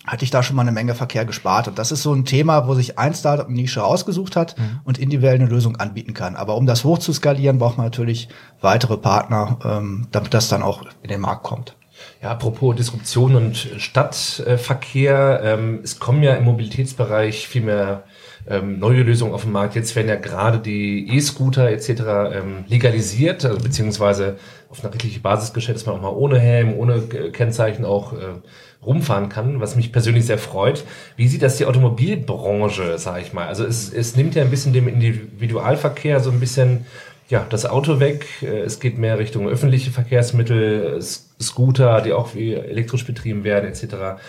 hatte 0.06 0.24
ich 0.24 0.30
da 0.30 0.42
schon 0.42 0.56
mal 0.56 0.62
eine 0.62 0.72
Menge 0.72 0.94
Verkehr 0.94 1.24
gespart. 1.24 1.68
Und 1.68 1.78
das 1.78 1.92
ist 1.92 2.02
so 2.02 2.12
ein 2.12 2.24
Thema, 2.24 2.66
wo 2.66 2.74
sich 2.74 2.98
ein 2.98 3.14
Startup 3.14 3.46
eine 3.46 3.54
Nische 3.54 3.80
rausgesucht 3.80 4.36
hat 4.36 4.58
mhm. 4.58 4.80
und 4.84 4.98
individuell 4.98 5.36
eine 5.36 5.46
Lösung 5.46 5.76
anbieten 5.76 6.14
kann. 6.14 6.36
Aber 6.36 6.56
um 6.56 6.66
das 6.66 6.84
hoch 6.84 6.98
zu 6.98 7.12
skalieren, 7.12 7.58
braucht 7.58 7.78
man 7.78 7.86
natürlich 7.86 8.28
weitere 8.60 8.96
Partner, 8.96 9.58
ähm, 9.64 10.08
damit 10.10 10.34
das 10.34 10.48
dann 10.48 10.62
auch 10.62 10.82
in 11.02 11.08
den 11.08 11.20
Markt 11.20 11.44
kommt. 11.44 11.76
Ja, 12.20 12.30
apropos 12.30 12.74
Disruption 12.76 13.36
und 13.36 13.56
Stadtverkehr, 13.56 15.40
ähm, 15.44 15.80
es 15.84 16.00
kommen 16.00 16.22
ja 16.22 16.34
im 16.34 16.44
Mobilitätsbereich 16.44 17.46
viel 17.46 17.62
mehr 17.62 18.04
ähm, 18.48 18.78
neue 18.78 19.02
Lösungen 19.02 19.34
auf 19.34 19.42
den 19.42 19.52
Markt. 19.52 19.74
Jetzt 19.74 19.94
werden 19.94 20.08
ja 20.08 20.16
gerade 20.16 20.58
die 20.58 21.16
E-Scooter 21.16 21.70
etc. 21.70 21.88
Ähm, 22.32 22.64
legalisiert, 22.66 23.44
also 23.44 23.58
beziehungsweise 23.62 24.36
auf 24.68 24.82
eine 24.82 24.92
rechtliche 24.92 25.20
Basis 25.20 25.52
gestellt, 25.52 25.76
dass 25.76 25.86
man 25.86 25.96
auch 25.96 26.02
mal 26.02 26.08
ohne 26.08 26.38
Helm, 26.38 26.74
ohne 26.74 27.02
Kennzeichen 27.02 27.84
auch 27.84 28.12
äh, 28.14 28.40
rumfahren 28.84 29.28
kann, 29.28 29.60
was 29.60 29.76
mich 29.76 29.92
persönlich 29.92 30.26
sehr 30.26 30.38
freut. 30.38 30.84
Wie 31.16 31.28
sieht 31.28 31.42
das 31.42 31.56
die 31.56 31.66
Automobilbranche, 31.66 32.98
sage 32.98 33.22
ich 33.22 33.32
mal? 33.32 33.46
Also 33.46 33.64
es, 33.64 33.92
es 33.92 34.16
nimmt 34.16 34.34
ja 34.34 34.42
ein 34.42 34.50
bisschen 34.50 34.72
dem 34.72 34.88
Individualverkehr 34.88 36.20
so 36.20 36.30
ein 36.30 36.40
bisschen 36.40 36.86
ja, 37.28 37.46
das 37.48 37.64
Auto 37.64 38.00
weg. 38.00 38.26
Äh, 38.42 38.60
es 38.60 38.80
geht 38.80 38.98
mehr 38.98 39.18
Richtung 39.18 39.48
öffentliche 39.48 39.90
Verkehrsmittel, 39.90 41.00
Scooter, 41.00 42.00
die 42.00 42.12
auch 42.12 42.34
wie 42.34 42.54
elektrisch 42.54 43.06
betrieben 43.06 43.44
werden, 43.44 43.70
etc. 43.70 44.20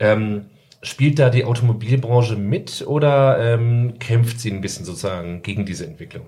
Ähm, 0.00 0.46
spielt 0.82 1.18
da 1.18 1.30
die 1.30 1.44
Automobilbranche 1.44 2.36
mit 2.36 2.84
oder 2.86 3.38
ähm, 3.38 3.94
kämpft 3.98 4.40
sie 4.40 4.50
ein 4.50 4.60
bisschen 4.60 4.84
sozusagen 4.84 5.42
gegen 5.42 5.66
diese 5.66 5.86
Entwicklung? 5.86 6.26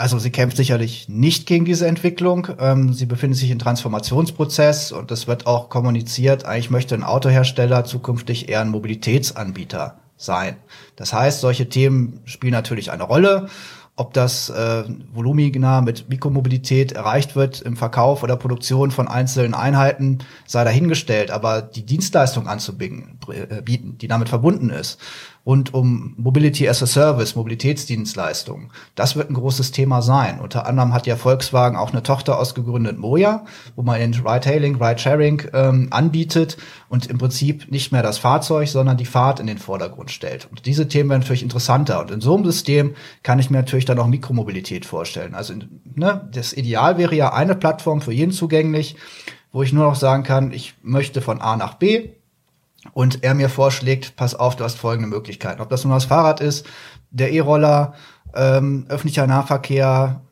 Also 0.00 0.18
sie 0.18 0.30
kämpft 0.30 0.56
sicherlich 0.56 1.10
nicht 1.10 1.46
gegen 1.46 1.66
diese 1.66 1.86
Entwicklung. 1.86 2.48
Ähm, 2.58 2.94
sie 2.94 3.04
befindet 3.04 3.38
sich 3.38 3.50
in 3.50 3.58
Transformationsprozess 3.58 4.92
und 4.92 5.10
es 5.10 5.26
wird 5.26 5.46
auch 5.46 5.68
kommuniziert, 5.68 6.46
eigentlich 6.46 6.70
möchte 6.70 6.94
ein 6.94 7.04
Autohersteller 7.04 7.84
zukünftig 7.84 8.48
eher 8.48 8.62
ein 8.62 8.70
Mobilitätsanbieter 8.70 9.98
sein. 10.16 10.56
Das 10.96 11.12
heißt, 11.12 11.40
solche 11.40 11.68
Themen 11.68 12.20
spielen 12.24 12.54
natürlich 12.54 12.90
eine 12.90 13.02
Rolle. 13.02 13.48
Ob 13.94 14.14
das 14.14 14.48
äh, 14.48 14.84
volumina 15.12 15.82
mit 15.82 16.08
Mikromobilität 16.08 16.92
erreicht 16.92 17.36
wird 17.36 17.60
im 17.60 17.76
Verkauf 17.76 18.22
oder 18.22 18.36
Produktion 18.36 18.90
von 18.92 19.06
einzelnen 19.06 19.52
Einheiten, 19.52 20.20
sei 20.46 20.64
dahingestellt. 20.64 21.30
Aber 21.30 21.60
die 21.60 21.84
Dienstleistung 21.84 22.46
anzubieten, 22.48 23.18
äh, 23.28 23.60
die 23.62 24.08
damit 24.08 24.30
verbunden 24.30 24.70
ist, 24.70 24.98
rund 25.46 25.72
um 25.72 26.14
Mobility 26.18 26.68
as 26.68 26.82
a 26.82 26.86
Service, 26.86 27.34
Mobilitätsdienstleistungen. 27.34 28.70
Das 28.94 29.16
wird 29.16 29.30
ein 29.30 29.34
großes 29.34 29.72
Thema 29.72 30.02
sein. 30.02 30.38
Unter 30.40 30.66
anderem 30.66 30.92
hat 30.92 31.06
ja 31.06 31.16
Volkswagen 31.16 31.76
auch 31.76 31.92
eine 31.92 32.02
Tochter 32.02 32.38
ausgegründet, 32.38 32.98
Moja, 32.98 33.44
wo 33.74 33.82
man 33.82 34.00
in 34.00 34.14
Ride-Hailing, 34.14 34.82
Ride-Sharing 34.82 35.42
ähm, 35.52 35.88
anbietet 35.90 36.58
und 36.88 37.06
im 37.06 37.18
Prinzip 37.18 37.70
nicht 37.70 37.90
mehr 37.90 38.02
das 38.02 38.18
Fahrzeug, 38.18 38.68
sondern 38.68 38.96
die 38.96 39.06
Fahrt 39.06 39.40
in 39.40 39.46
den 39.46 39.58
Vordergrund 39.58 40.10
stellt. 40.10 40.46
Und 40.50 40.66
diese 40.66 40.88
Themen 40.88 41.10
werden 41.10 41.20
natürlich 41.20 41.42
interessanter. 41.42 42.00
Und 42.00 42.10
in 42.10 42.20
so 42.20 42.34
einem 42.34 42.44
System 42.44 42.94
kann 43.22 43.38
ich 43.38 43.50
mir 43.50 43.58
natürlich 43.58 43.86
dann 43.86 43.98
auch 43.98 44.06
Mikromobilität 44.06 44.84
vorstellen. 44.84 45.34
Also 45.34 45.54
ne, 45.94 46.28
das 46.32 46.52
Ideal 46.52 46.98
wäre 46.98 47.14
ja 47.14 47.32
eine 47.32 47.54
Plattform 47.54 48.02
für 48.02 48.12
jeden 48.12 48.32
zugänglich, 48.32 48.96
wo 49.52 49.62
ich 49.62 49.72
nur 49.72 49.84
noch 49.84 49.96
sagen 49.96 50.22
kann, 50.22 50.52
ich 50.52 50.74
möchte 50.82 51.20
von 51.20 51.40
A 51.40 51.56
nach 51.56 51.74
B, 51.74 52.10
und 52.92 53.22
er 53.22 53.34
mir 53.34 53.48
vorschlägt, 53.48 54.16
pass 54.16 54.34
auf, 54.34 54.56
du 54.56 54.64
hast 54.64 54.78
folgende 54.78 55.08
Möglichkeiten. 55.08 55.60
Ob 55.60 55.68
das 55.68 55.84
nun 55.84 55.92
das 55.92 56.06
Fahrrad 56.06 56.40
ist, 56.40 56.66
der 57.10 57.32
E-Roller, 57.32 57.94
ähm, 58.34 58.86
öffentlicher 58.88 59.26
Nahverkehr, 59.26 60.22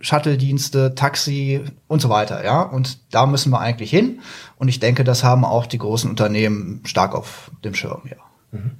Shuttle-Dienste, 0.00 0.94
Taxi 0.94 1.64
und 1.88 2.00
so 2.00 2.08
weiter, 2.08 2.44
ja. 2.44 2.62
Und 2.62 3.12
da 3.14 3.26
müssen 3.26 3.50
wir 3.50 3.60
eigentlich 3.60 3.90
hin. 3.90 4.20
Und 4.56 4.68
ich 4.68 4.78
denke, 4.78 5.04
das 5.04 5.24
haben 5.24 5.44
auch 5.44 5.66
die 5.66 5.78
großen 5.78 6.08
Unternehmen 6.08 6.82
stark 6.84 7.14
auf 7.14 7.50
dem 7.64 7.74
Schirm, 7.74 8.02
ja. 8.04 8.16
Mhm. 8.52 8.72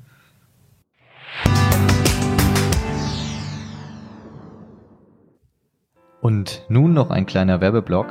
Und 6.20 6.64
nun 6.68 6.92
noch 6.92 7.10
ein 7.10 7.24
kleiner 7.26 7.60
Werbeblock. 7.60 8.08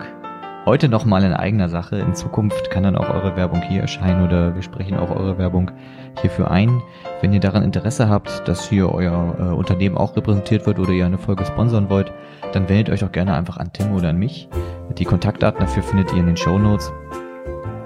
Heute 0.66 0.90
noch 0.90 1.06
mal 1.06 1.24
in 1.24 1.32
eigener 1.32 1.70
Sache. 1.70 1.98
In 2.00 2.16
Zukunft 2.16 2.72
kann 2.72 2.82
dann 2.82 2.96
auch 2.96 3.08
eure 3.08 3.36
Werbung 3.36 3.62
hier 3.62 3.82
erscheinen 3.82 4.26
oder 4.26 4.56
wir 4.56 4.64
sprechen 4.64 4.98
auch 4.98 5.12
eure 5.12 5.38
Werbung 5.38 5.70
hierfür 6.22 6.50
ein. 6.50 6.82
Wenn 7.22 7.34
ihr 7.34 7.40
daran 7.40 7.62
Interesse 7.62 8.10
habt, 8.10 8.48
dass 8.48 8.68
hier 8.68 8.92
euer 8.92 9.36
äh, 9.38 9.44
Unternehmen 9.44 9.96
auch 9.96 10.18
repräsentiert 10.18 10.66
wird 10.66 10.80
oder 10.80 10.90
ihr 10.90 11.06
eine 11.06 11.20
Folge 11.20 11.46
sponsern 11.46 11.92
wollt, 11.92 12.12
dann 12.52 12.68
wendet 12.68 12.90
euch 12.90 13.04
auch 13.04 13.12
gerne 13.12 13.36
einfach 13.36 13.58
an 13.58 13.74
Tim 13.74 13.94
oder 13.94 14.10
an 14.10 14.18
mich. 14.18 14.50
Die 14.98 15.06
Kontaktdaten 15.06 15.60
dafür 15.60 15.84
findet 15.84 16.12
ihr 16.14 16.20
in 16.20 16.26
den 16.26 16.38
Show 16.38 16.58
Notes. 16.58 16.92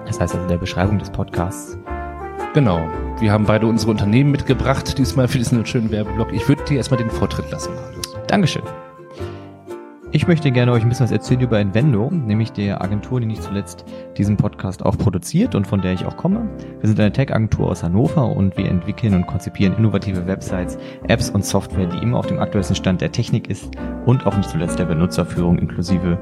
Das 0.05 0.21
heißt 0.21 0.33
also 0.33 0.43
in 0.43 0.47
der 0.47 0.57
Beschreibung 0.57 0.99
des 0.99 1.09
Podcasts. 1.09 1.77
Genau. 2.53 2.79
Wir 3.19 3.33
haben 3.33 3.45
beide 3.45 3.67
unsere 3.67 3.91
Unternehmen 3.91 4.31
mitgebracht, 4.31 4.97
diesmal 4.97 5.27
für 5.27 5.37
diesen 5.37 5.65
schönen 5.65 5.91
Werbeblock. 5.91 6.31
Ich 6.31 6.47
würde 6.47 6.63
dir 6.63 6.77
erstmal 6.77 6.99
den 6.99 7.09
Vortritt 7.09 7.51
lassen, 7.51 7.75
Marius. 7.75 8.15
Dankeschön. 8.27 8.63
Ich 10.11 10.27
möchte 10.27 10.51
gerne 10.51 10.71
euch 10.71 10.81
ein 10.81 10.89
bisschen 10.89 11.03
was 11.03 11.11
erzählen 11.11 11.41
über 11.41 11.61
Invendo, 11.61 12.09
nämlich 12.09 12.51
der 12.51 12.81
Agentur, 12.81 13.19
die 13.19 13.27
nicht 13.27 13.43
zuletzt 13.43 13.85
diesen 14.17 14.37
Podcast 14.37 14.83
auch 14.83 14.97
produziert 14.97 15.53
und 15.53 15.67
von 15.67 15.83
der 15.83 15.93
ich 15.93 16.03
auch 16.03 16.17
komme. 16.17 16.49
Wir 16.79 16.87
sind 16.89 16.99
eine 16.99 17.11
Tech-Agentur 17.11 17.69
aus 17.69 17.83
Hannover 17.83 18.35
und 18.35 18.57
wir 18.57 18.67
entwickeln 18.69 19.13
und 19.13 19.27
konzipieren 19.27 19.77
innovative 19.77 20.25
Websites, 20.25 20.79
Apps 21.07 21.29
und 21.29 21.45
Software, 21.45 21.85
die 21.85 21.99
immer 21.99 22.17
auf 22.17 22.25
dem 22.25 22.39
aktuellsten 22.39 22.75
Stand 22.75 23.01
der 23.01 23.11
Technik 23.11 23.51
ist 23.51 23.69
und 24.07 24.25
auch 24.25 24.35
nicht 24.35 24.49
zuletzt 24.49 24.79
der 24.79 24.85
Benutzerführung 24.85 25.59
inklusive 25.59 26.17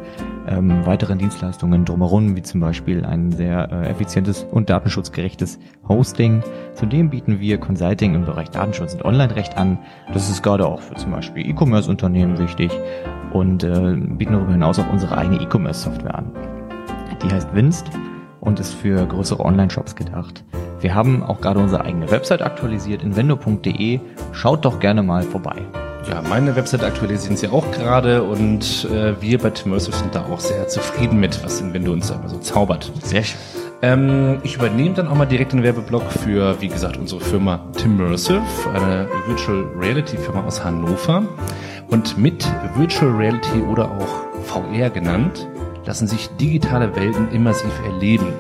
ähm, 0.49 0.85
weiteren 0.85 1.17
Dienstleistungen 1.17 1.85
drumherum, 1.85 2.35
wie 2.35 2.41
zum 2.41 2.59
Beispiel 2.59 3.05
ein 3.05 3.31
sehr 3.31 3.71
äh, 3.71 3.87
effizientes 3.87 4.43
und 4.51 4.69
datenschutzgerechtes 4.69 5.59
Hosting. 5.87 6.43
Zudem 6.73 7.09
bieten 7.09 7.39
wir 7.39 7.57
Consulting 7.57 8.15
im 8.15 8.25
Bereich 8.25 8.49
Datenschutz 8.49 8.95
und 8.95 9.05
Online-Recht 9.05 9.57
an. 9.57 9.79
Das 10.11 10.29
ist 10.29 10.43
gerade 10.43 10.67
auch 10.67 10.81
für 10.81 10.95
zum 10.95 11.11
Beispiel 11.11 11.49
E-Commerce-Unternehmen 11.49 12.37
wichtig 12.37 12.71
und 13.31 13.63
äh, 13.63 13.95
bieten 13.95 14.33
darüber 14.33 14.51
hinaus 14.51 14.79
auch 14.79 14.89
unsere 14.91 15.17
eigene 15.17 15.41
E-Commerce-Software 15.41 16.15
an. 16.15 16.31
Die 17.23 17.31
heißt 17.31 17.53
Winst 17.53 17.87
und 18.41 18.59
ist 18.59 18.73
für 18.73 19.05
größere 19.05 19.43
Online-Shops 19.43 19.95
gedacht. 19.95 20.43
Wir 20.79 20.93
haben 20.93 21.23
auch 21.23 21.41
gerade 21.41 21.59
unsere 21.59 21.83
eigene 21.83 22.09
Website 22.11 22.41
aktualisiert, 22.41 23.03
invendo.de. 23.03 23.99
Schaut 24.31 24.63
doch 24.63 24.79
gerne 24.79 25.01
mal 25.01 25.23
vorbei. 25.23 25.55
Ja, 26.09 26.21
meine 26.21 26.55
Website 26.55 26.83
aktualisieren 26.83 27.35
sie 27.35 27.49
auch 27.49 27.69
gerade 27.71 28.23
und 28.23 28.87
äh, 28.91 29.19
wir 29.21 29.39
bei 29.39 29.49
Timmersive 29.49 29.95
sind 29.95 30.15
da 30.15 30.23
auch 30.25 30.39
sehr 30.39 30.67
zufrieden 30.67 31.19
mit, 31.19 31.43
was 31.43 31.59
Invendo 31.59 31.91
uns 31.91 32.07
da 32.07 32.15
immer 32.15 32.29
so 32.29 32.37
zaubert. 32.37 32.91
Sehr 33.03 33.23
schön. 33.23 33.39
Ähm, 33.81 34.39
ich 34.43 34.55
übernehme 34.55 34.95
dann 34.95 35.07
auch 35.07 35.15
mal 35.15 35.25
direkt 35.25 35.51
den 35.51 35.63
Werbeblock 35.63 36.09
für, 36.11 36.59
wie 36.61 36.67
gesagt, 36.69 36.97
unsere 36.97 37.19
Firma 37.21 37.59
Timmersive, 37.75 38.41
eine 38.73 39.07
Virtual 39.27 39.65
Reality 39.77 40.17
Firma 40.17 40.43
aus 40.43 40.63
Hannover. 40.63 41.23
Und 41.89 42.17
mit 42.17 42.45
Virtual 42.75 43.11
Reality 43.11 43.61
oder 43.61 43.89
auch 43.89 44.43
VR 44.43 44.89
genannt, 44.89 45.47
lassen 45.85 46.07
sich 46.07 46.27
digitale 46.37 46.95
Welten 46.95 47.31
immersiv 47.31 47.71
erleben. 47.85 48.33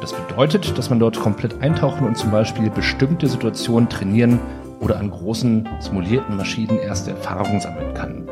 Das 0.00 0.12
bedeutet, 0.12 0.78
dass 0.78 0.88
man 0.88 1.00
dort 1.00 1.18
komplett 1.18 1.60
eintauchen 1.60 2.06
und 2.06 2.16
zum 2.16 2.30
Beispiel 2.30 2.70
bestimmte 2.70 3.26
Situationen 3.26 3.88
trainieren 3.88 4.38
oder 4.80 4.98
an 4.98 5.10
großen 5.10 5.68
simulierten 5.80 6.36
Maschinen 6.36 6.78
erste 6.78 7.10
Erfahrungen 7.10 7.60
sammeln 7.60 7.94
kann. 7.94 8.28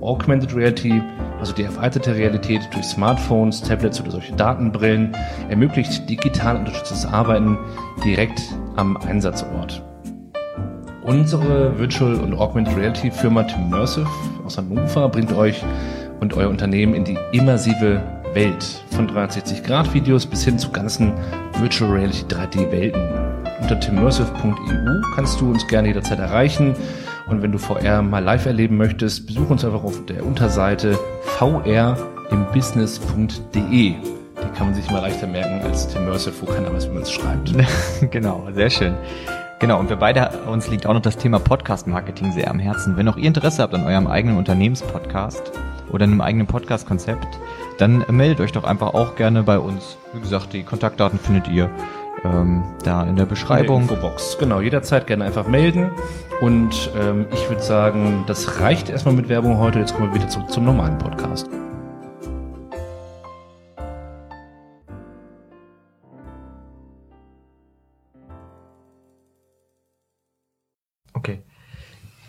Augmented 0.00 0.56
Reality, 0.56 1.02
also 1.38 1.52
die 1.52 1.62
erweiterte 1.62 2.14
Realität 2.14 2.62
durch 2.72 2.86
Smartphones, 2.86 3.60
Tablets 3.60 4.00
oder 4.00 4.10
solche 4.10 4.32
Datenbrillen, 4.32 5.14
ermöglicht 5.48 6.08
digital 6.08 6.56
unterstütztes 6.56 7.04
Arbeiten 7.04 7.58
direkt 8.04 8.40
am 8.76 8.96
Einsatzort. 8.96 9.82
Unsere 11.04 11.78
Virtual 11.78 12.14
und 12.14 12.34
Augmented 12.34 12.76
Reality 12.76 13.10
Firma 13.10 13.42
Timmersive 13.42 14.06
aus 14.46 14.56
Hannover 14.56 15.08
bringt 15.08 15.32
euch 15.32 15.60
und 16.20 16.32
euer 16.34 16.48
Unternehmen 16.48 16.94
in 16.94 17.02
die 17.04 17.18
immersive 17.32 18.00
Welt 18.34 18.64
von 18.90 19.10
360-Grad-Videos 19.10 20.26
bis 20.26 20.44
hin 20.44 20.60
zu 20.60 20.70
ganzen 20.70 21.12
Virtual 21.58 21.90
Reality 21.90 22.22
3D-Welten. 22.32 23.02
Unter 23.60 23.80
timmersive.eu 23.80 25.00
kannst 25.16 25.40
du 25.40 25.50
uns 25.50 25.66
gerne 25.66 25.88
jederzeit 25.88 26.20
erreichen. 26.20 26.76
Und 27.28 27.42
wenn 27.42 27.50
du 27.50 27.58
VR 27.58 28.00
mal 28.02 28.22
live 28.22 28.46
erleben 28.46 28.76
möchtest, 28.76 29.26
besuch 29.26 29.50
uns 29.50 29.64
einfach 29.64 29.82
auf 29.82 30.06
der 30.06 30.24
Unterseite 30.24 30.96
vrimbusiness.de. 31.36 33.64
Die 33.64 33.96
kann 34.56 34.66
man 34.66 34.74
sich 34.74 34.88
mal 34.88 35.00
leichter 35.00 35.26
merken 35.26 35.66
als 35.66 35.88
Timmersive, 35.88 36.34
wo 36.40 36.46
keiner 36.46 36.72
weiß, 36.72 36.88
wie 36.88 36.94
man 36.94 37.02
es 37.02 37.10
schreibt. 37.10 37.52
genau, 38.12 38.46
sehr 38.54 38.70
schön. 38.70 38.94
Genau, 39.62 39.78
und 39.78 39.88
wir 39.88 39.96
beide, 39.96 40.28
uns 40.48 40.68
liegt 40.68 40.86
auch 40.86 40.92
noch 40.92 41.02
das 41.02 41.16
Thema 41.16 41.38
Podcast-Marketing 41.38 42.32
sehr 42.32 42.50
am 42.50 42.58
Herzen. 42.58 42.96
Wenn 42.96 43.08
auch 43.08 43.16
ihr 43.16 43.28
Interesse 43.28 43.62
habt 43.62 43.72
an 43.74 43.86
eurem 43.86 44.08
eigenen 44.08 44.36
Unternehmenspodcast 44.36 45.52
oder 45.92 46.02
einem 46.02 46.20
eigenen 46.20 46.48
Podcast-Konzept, 46.48 47.38
dann 47.78 48.04
meldet 48.10 48.40
euch 48.40 48.50
doch 48.50 48.64
einfach 48.64 48.92
auch 48.92 49.14
gerne 49.14 49.44
bei 49.44 49.60
uns. 49.60 49.98
Wie 50.14 50.20
gesagt, 50.20 50.52
die 50.52 50.64
Kontaktdaten 50.64 51.16
findet 51.16 51.46
ihr 51.46 51.70
ähm, 52.24 52.64
da 52.82 53.04
in 53.04 53.14
der 53.14 53.26
Beschreibung. 53.26 53.82
In 53.82 53.86
der 53.86 53.98
Infobox. 53.98 54.36
Genau, 54.36 54.60
jederzeit 54.60 55.06
gerne 55.06 55.26
einfach 55.26 55.46
melden. 55.46 55.92
Und 56.40 56.90
ähm, 57.00 57.26
ich 57.32 57.48
würde 57.48 57.62
sagen, 57.62 58.24
das 58.26 58.58
reicht 58.58 58.90
erstmal 58.90 59.14
mit 59.14 59.28
Werbung 59.28 59.58
heute. 59.58 59.78
Jetzt 59.78 59.94
kommen 59.94 60.08
wir 60.08 60.14
wieder 60.16 60.28
zurück 60.28 60.50
zum 60.50 60.64
normalen 60.64 60.98
Podcast. 60.98 61.48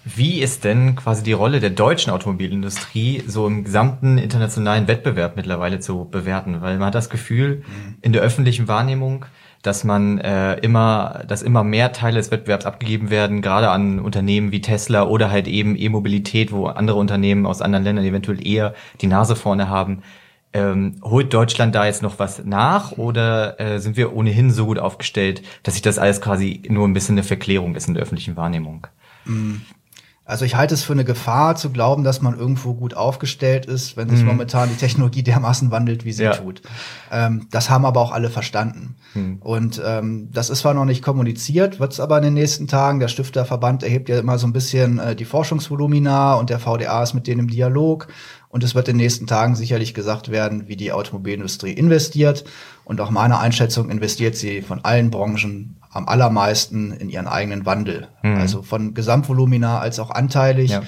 Wie 0.05 0.41
ist 0.41 0.65
denn 0.65 0.95
quasi 0.97 1.23
die 1.23 1.31
Rolle 1.31 1.61
der 1.61 1.69
deutschen 1.69 2.11
Automobilindustrie 2.11 3.23
so 3.25 3.47
im 3.47 3.63
gesamten 3.63 4.17
internationalen 4.17 4.87
Wettbewerb 4.89 5.37
mittlerweile 5.37 5.79
zu 5.79 6.05
bewerten? 6.09 6.61
Weil 6.61 6.77
man 6.77 6.87
hat 6.87 6.95
das 6.95 7.09
Gefühl, 7.09 7.63
in 8.01 8.11
der 8.11 8.21
öffentlichen 8.21 8.67
Wahrnehmung, 8.67 9.25
dass 9.61 9.85
man 9.85 10.17
äh, 10.17 10.55
immer, 10.55 11.23
dass 11.25 11.41
immer 11.41 11.63
mehr 11.63 11.93
Teile 11.93 12.17
des 12.17 12.31
Wettbewerbs 12.31 12.65
abgegeben 12.65 13.09
werden, 13.09 13.41
gerade 13.41 13.69
an 13.69 14.01
Unternehmen 14.01 14.51
wie 14.51 14.59
Tesla 14.59 15.03
oder 15.03 15.31
halt 15.31 15.47
eben 15.47 15.77
E-Mobilität, 15.77 16.51
wo 16.51 16.67
andere 16.67 16.97
Unternehmen 16.97 17.45
aus 17.45 17.61
anderen 17.61 17.85
Ländern 17.85 18.03
eventuell 18.03 18.45
eher 18.45 18.75
die 18.99 19.07
Nase 19.07 19.37
vorne 19.37 19.69
haben. 19.69 20.03
Ähm, 20.51 20.97
holt 21.01 21.33
Deutschland 21.33 21.73
da 21.73 21.85
jetzt 21.85 22.03
noch 22.03 22.19
was 22.19 22.43
nach 22.43 22.91
oder 22.97 23.59
äh, 23.59 23.79
sind 23.79 23.95
wir 23.95 24.13
ohnehin 24.13 24.51
so 24.51 24.65
gut 24.65 24.79
aufgestellt, 24.79 25.41
dass 25.63 25.75
sich 25.75 25.81
das 25.81 25.97
alles 25.97 26.19
quasi 26.19 26.61
nur 26.67 26.85
ein 26.85 26.93
bisschen 26.93 27.15
eine 27.15 27.23
Verklärung 27.23 27.75
ist 27.75 27.87
in 27.87 27.93
der 27.93 28.03
öffentlichen 28.03 28.35
Wahrnehmung? 28.35 28.85
Mm. 29.25 29.55
Also 30.25 30.45
ich 30.45 30.55
halte 30.55 30.73
es 30.73 30.83
für 30.83 30.93
eine 30.93 31.03
Gefahr 31.03 31.55
zu 31.57 31.69
glauben, 31.69 32.05
dass 32.05 32.21
man 32.21 32.37
irgendwo 32.39 32.73
gut 32.75 32.93
aufgestellt 32.95 33.65
ist, 33.65 33.97
wenn 33.97 34.09
sich 34.09 34.21
Mhm. 34.21 34.27
momentan 34.27 34.69
die 34.69 34.75
Technologie 34.77 35.21
dermaßen 35.21 35.69
wandelt, 35.69 36.05
wie 36.05 36.13
sie 36.13 36.23
Ja. 36.23 36.31
tut. 36.31 36.61
Ähm, 37.11 37.47
das 37.51 37.69
haben 37.69 37.85
aber 37.85 37.99
auch 37.99 38.13
alle 38.13 38.29
verstanden. 38.29 38.95
Mhm. 39.15 39.37
Und 39.41 39.81
ähm, 39.85 40.29
das 40.31 40.49
ist 40.49 40.59
zwar 40.59 40.73
noch 40.73 40.85
nicht 40.85 41.03
kommuniziert, 41.03 41.81
wird 41.81 41.91
es 41.91 41.99
aber 41.99 42.17
in 42.19 42.23
den 42.23 42.33
nächsten 42.35 42.67
Tagen. 42.67 43.01
Der 43.01 43.09
Stifterverband 43.09 43.83
erhebt 43.83 44.07
ja 44.07 44.17
immer 44.17 44.37
so 44.37 44.47
ein 44.47 44.53
bisschen 44.53 44.97
äh, 44.97 45.13
die 45.13 45.25
Forschungsvolumina 45.25 46.35
und 46.35 46.49
der 46.49 46.59
VDA 46.59 47.03
ist 47.03 47.13
mit 47.13 47.27
denen 47.27 47.41
im 47.41 47.47
Dialog. 47.49 48.07
Und 48.47 48.63
es 48.63 48.75
wird 48.75 48.87
in 48.87 48.97
den 48.97 49.03
nächsten 49.03 49.25
Tagen 49.27 49.55
sicherlich 49.55 49.93
gesagt 49.93 50.29
werden, 50.29 50.67
wie 50.67 50.75
die 50.77 50.91
Automobilindustrie 50.93 51.73
investiert. 51.73 52.45
Und 52.85 53.01
auch 53.01 53.09
meine 53.09 53.39
Einschätzung 53.39 53.89
investiert 53.89 54.35
sie 54.35 54.61
von 54.61 54.85
allen 54.85 55.09
Branchen 55.09 55.77
am 55.93 56.07
allermeisten 56.07 56.91
in 56.91 57.09
ihren 57.09 57.27
eigenen 57.27 57.65
Wandel. 57.65 58.07
Mhm. 58.23 58.35
Also 58.35 58.61
von 58.61 58.93
Gesamtvolumina 58.93 59.79
als 59.79 59.99
auch 59.99 60.09
anteilig. 60.09 60.71
Ja. 60.71 60.83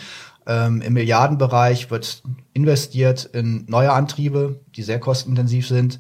Ähm, 0.48 0.82
Im 0.82 0.94
Milliardenbereich 0.94 1.90
wird 1.90 2.24
investiert 2.54 3.26
in 3.26 3.66
neue 3.68 3.92
Antriebe, 3.92 4.60
die 4.76 4.84
sehr 4.84 5.00
kostenintensiv 5.00 5.68
sind. 5.68 6.00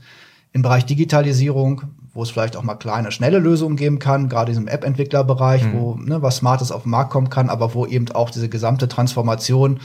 Im 0.52 0.62
Bereich 0.62 0.86
Digitalisierung, 0.86 1.84
wo 2.14 2.24
es 2.24 2.30
vielleicht 2.30 2.56
auch 2.56 2.64
mal 2.64 2.76
kleine, 2.76 3.12
schnelle 3.12 3.40
Lösungen 3.40 3.76
geben 3.76 4.00
kann, 4.00 4.30
gerade 4.30 4.52
in 4.52 4.58
diesem 4.58 4.68
App-Entwicklerbereich, 4.68 5.64
wo 5.74 5.96
ne, 5.96 6.22
was 6.22 6.38
Smartes 6.38 6.72
auf 6.72 6.84
den 6.84 6.92
Markt 6.92 7.12
kommen 7.12 7.30
kann, 7.30 7.50
aber 7.50 7.74
wo 7.74 7.86
eben 7.86 8.10
auch 8.12 8.30
diese 8.30 8.48
gesamte 8.48 8.88
Transformation 8.88 9.80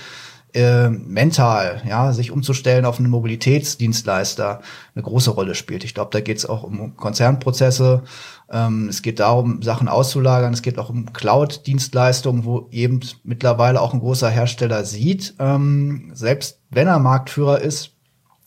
äh, 0.55 0.89
mental, 0.89 1.83
ja, 1.87 2.13
sich 2.13 2.31
umzustellen 2.31 2.85
auf 2.85 2.99
einen 2.99 3.11
Mobilitätsdienstleister 3.11 4.61
eine 4.95 5.03
große 5.03 5.31
Rolle 5.31 5.55
spielt. 5.55 5.85
Ich 5.85 5.95
glaube, 5.95 6.11
da 6.13 6.21
geht 6.21 6.39
es 6.39 6.47
auch 6.47 6.63
um 6.63 6.97
Konzernprozesse. 6.97 8.03
Ähm, 8.51 8.89
es 8.89 9.03
geht 9.03 9.21
darum, 9.21 9.63
Sachen 9.63 9.89
auszulagern. 9.89 10.53
Es 10.53 10.63
geht 10.63 10.79
auch 10.79 10.91
um 10.91 11.13
Cloud-Dienstleistungen, 11.13 12.45
wo 12.45 12.69
eben 12.71 13.01
mittlerweile 13.23 13.81
auch 13.81 13.95
ein 13.95 14.01
großer 14.01 14.29
Hersteller 14.29 14.85
sieht, 14.85 15.35
ähm, 15.39 16.11
selbst 16.15 16.59
wenn 16.71 16.87
er 16.87 16.99
Marktführer 16.99 17.61
ist, 17.61 17.93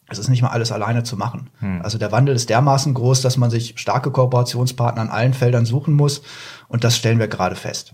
es 0.10 0.20
ist 0.20 0.30
nicht 0.30 0.42
mal 0.42 0.50
alles 0.50 0.72
alleine 0.72 1.04
zu 1.04 1.18
machen. 1.18 1.50
Also 1.82 1.98
der 1.98 2.12
Wandel 2.12 2.36
ist 2.36 2.50
dermaßen 2.50 2.94
groß, 2.94 3.22
dass 3.22 3.38
man 3.38 3.50
sich 3.50 3.74
starke 3.78 4.12
Kooperationspartner 4.12 5.02
an 5.02 5.10
allen 5.10 5.34
Feldern 5.34 5.66
suchen 5.66 5.94
muss. 5.96 6.22
Und 6.68 6.84
das 6.84 6.96
stellen 6.96 7.20
wir 7.20 7.28
gerade 7.28 7.56
fest. 7.56 7.94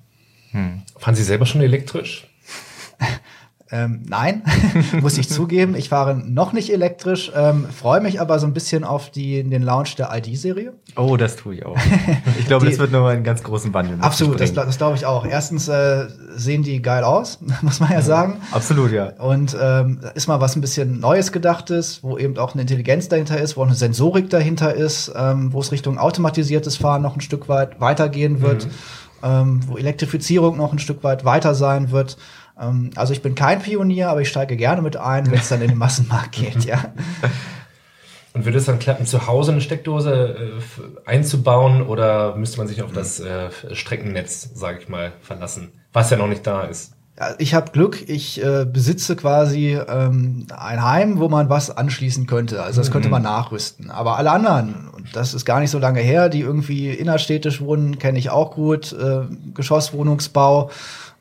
Fahren 0.97 1.15
Sie 1.15 1.23
selber 1.23 1.45
schon 1.45 1.61
elektrisch? 1.61 2.27
Ähm, 3.71 4.01
nein, 4.07 4.41
muss 5.01 5.19
ich 5.19 5.29
zugeben. 5.29 5.75
Ich 5.75 5.89
fahre 5.89 6.15
noch 6.15 6.53
nicht 6.53 6.73
elektrisch, 6.73 7.31
ähm, 7.35 7.67
freue 7.69 8.01
mich 8.01 8.19
aber 8.19 8.39
so 8.39 8.47
ein 8.47 8.53
bisschen 8.53 8.83
auf 8.83 9.11
die, 9.11 9.43
den 9.43 9.61
Launch 9.61 9.95
der 9.95 10.09
ID-Serie. 10.11 10.73
Oh, 10.95 11.17
das 11.17 11.35
tue 11.35 11.55
ich 11.55 11.65
auch. 11.65 11.77
Ich 12.39 12.47
glaube, 12.47 12.65
das 12.69 12.79
wird 12.79 12.91
nochmal 12.91 13.13
einen 13.13 13.23
ganz 13.23 13.43
großen 13.43 13.71
Wandel. 13.71 13.97
Absolut, 14.01 14.39
das, 14.39 14.53
das 14.53 14.77
glaube 14.77 14.95
ich 14.95 15.05
auch. 15.05 15.23
Erstens 15.23 15.67
äh, 15.67 16.07
sehen 16.35 16.63
die 16.63 16.81
geil 16.81 17.03
aus, 17.03 17.39
muss 17.61 17.79
man 17.79 17.91
ja 17.91 18.01
sagen. 18.01 18.37
Absolut, 18.51 18.91
ja. 18.91 19.13
Und 19.19 19.55
ähm, 19.59 19.99
da 20.01 20.09
ist 20.09 20.27
mal 20.27 20.41
was 20.41 20.55
ein 20.55 20.61
bisschen 20.61 20.99
Neues 20.99 21.31
gedachtes, 21.31 22.01
wo 22.01 22.17
eben 22.17 22.37
auch 22.39 22.53
eine 22.53 22.61
Intelligenz 22.61 23.07
dahinter 23.07 23.39
ist, 23.39 23.55
wo 23.55 23.61
auch 23.61 23.67
eine 23.67 23.75
Sensorik 23.75 24.31
dahinter 24.31 24.73
ist, 24.73 25.11
ähm, 25.15 25.53
wo 25.53 25.61
es 25.61 25.71
Richtung 25.71 25.99
automatisiertes 25.99 26.77
Fahren 26.77 27.03
noch 27.03 27.15
ein 27.15 27.21
Stück 27.21 27.47
weit 27.49 27.79
weitergehen 27.79 28.41
wird, 28.41 28.67
ähm, 29.21 29.61
wo 29.67 29.77
Elektrifizierung 29.77 30.57
noch 30.57 30.73
ein 30.73 30.79
Stück 30.79 31.03
weit 31.03 31.23
weiter 31.23 31.53
sein 31.53 31.91
wird. 31.91 32.17
Ähm, 32.59 32.91
also 32.95 33.13
ich 33.13 33.21
bin 33.21 33.35
kein 33.35 33.61
Pionier, 33.61 34.09
aber 34.09 34.21
ich 34.21 34.29
steige 34.29 34.57
gerne 34.57 34.81
mit 34.81 34.97
ein, 34.97 35.29
wenn 35.31 35.39
es 35.39 35.49
dann 35.49 35.61
in 35.61 35.69
den 35.69 35.77
Massenmarkt 35.77 36.33
geht, 36.33 36.65
ja. 36.65 36.93
Und 38.33 38.45
würde 38.45 38.59
es 38.59 38.65
dann 38.65 38.79
klappen, 38.79 39.05
zu 39.05 39.27
Hause 39.27 39.51
eine 39.51 39.61
Steckdose 39.61 40.35
äh, 40.37 41.09
einzubauen 41.09 41.81
oder 41.81 42.35
müsste 42.35 42.57
man 42.59 42.67
sich 42.67 42.83
auf 42.83 42.91
das 42.91 43.19
äh, 43.19 43.49
Streckennetz, 43.73 44.51
sage 44.53 44.79
ich 44.79 44.89
mal, 44.89 45.13
verlassen, 45.21 45.71
was 45.93 46.09
ja 46.09 46.17
noch 46.17 46.27
nicht 46.27 46.45
da 46.45 46.63
ist? 46.63 46.93
Ich 47.37 47.53
habe 47.53 47.71
Glück, 47.71 48.07
ich 48.07 48.41
äh, 48.41 48.65
besitze 48.65 49.17
quasi 49.17 49.77
ähm, 49.89 50.47
ein 50.55 50.81
Heim, 50.81 51.19
wo 51.19 51.27
man 51.27 51.49
was 51.49 51.69
anschließen 51.69 52.27
könnte. 52.27 52.63
Also 52.63 52.79
das 52.79 52.91
könnte 52.91 53.09
man 53.09 53.23
nachrüsten. 53.23 53.91
Aber 53.91 54.17
alle 54.17 54.31
anderen, 54.31 54.87
und 54.95 55.13
das 55.17 55.33
ist 55.33 55.43
gar 55.43 55.59
nicht 55.59 55.69
so 55.69 55.79
lange 55.79 55.99
her, 55.99 56.29
die 56.29 56.39
irgendwie 56.39 56.91
innerstädtisch 56.91 57.59
wohnen, 57.59 57.99
kenne 57.99 58.19
ich 58.19 58.29
auch 58.29 58.51
gut, 58.51 58.93
äh, 58.93 59.23
Geschosswohnungsbau. 59.53 60.69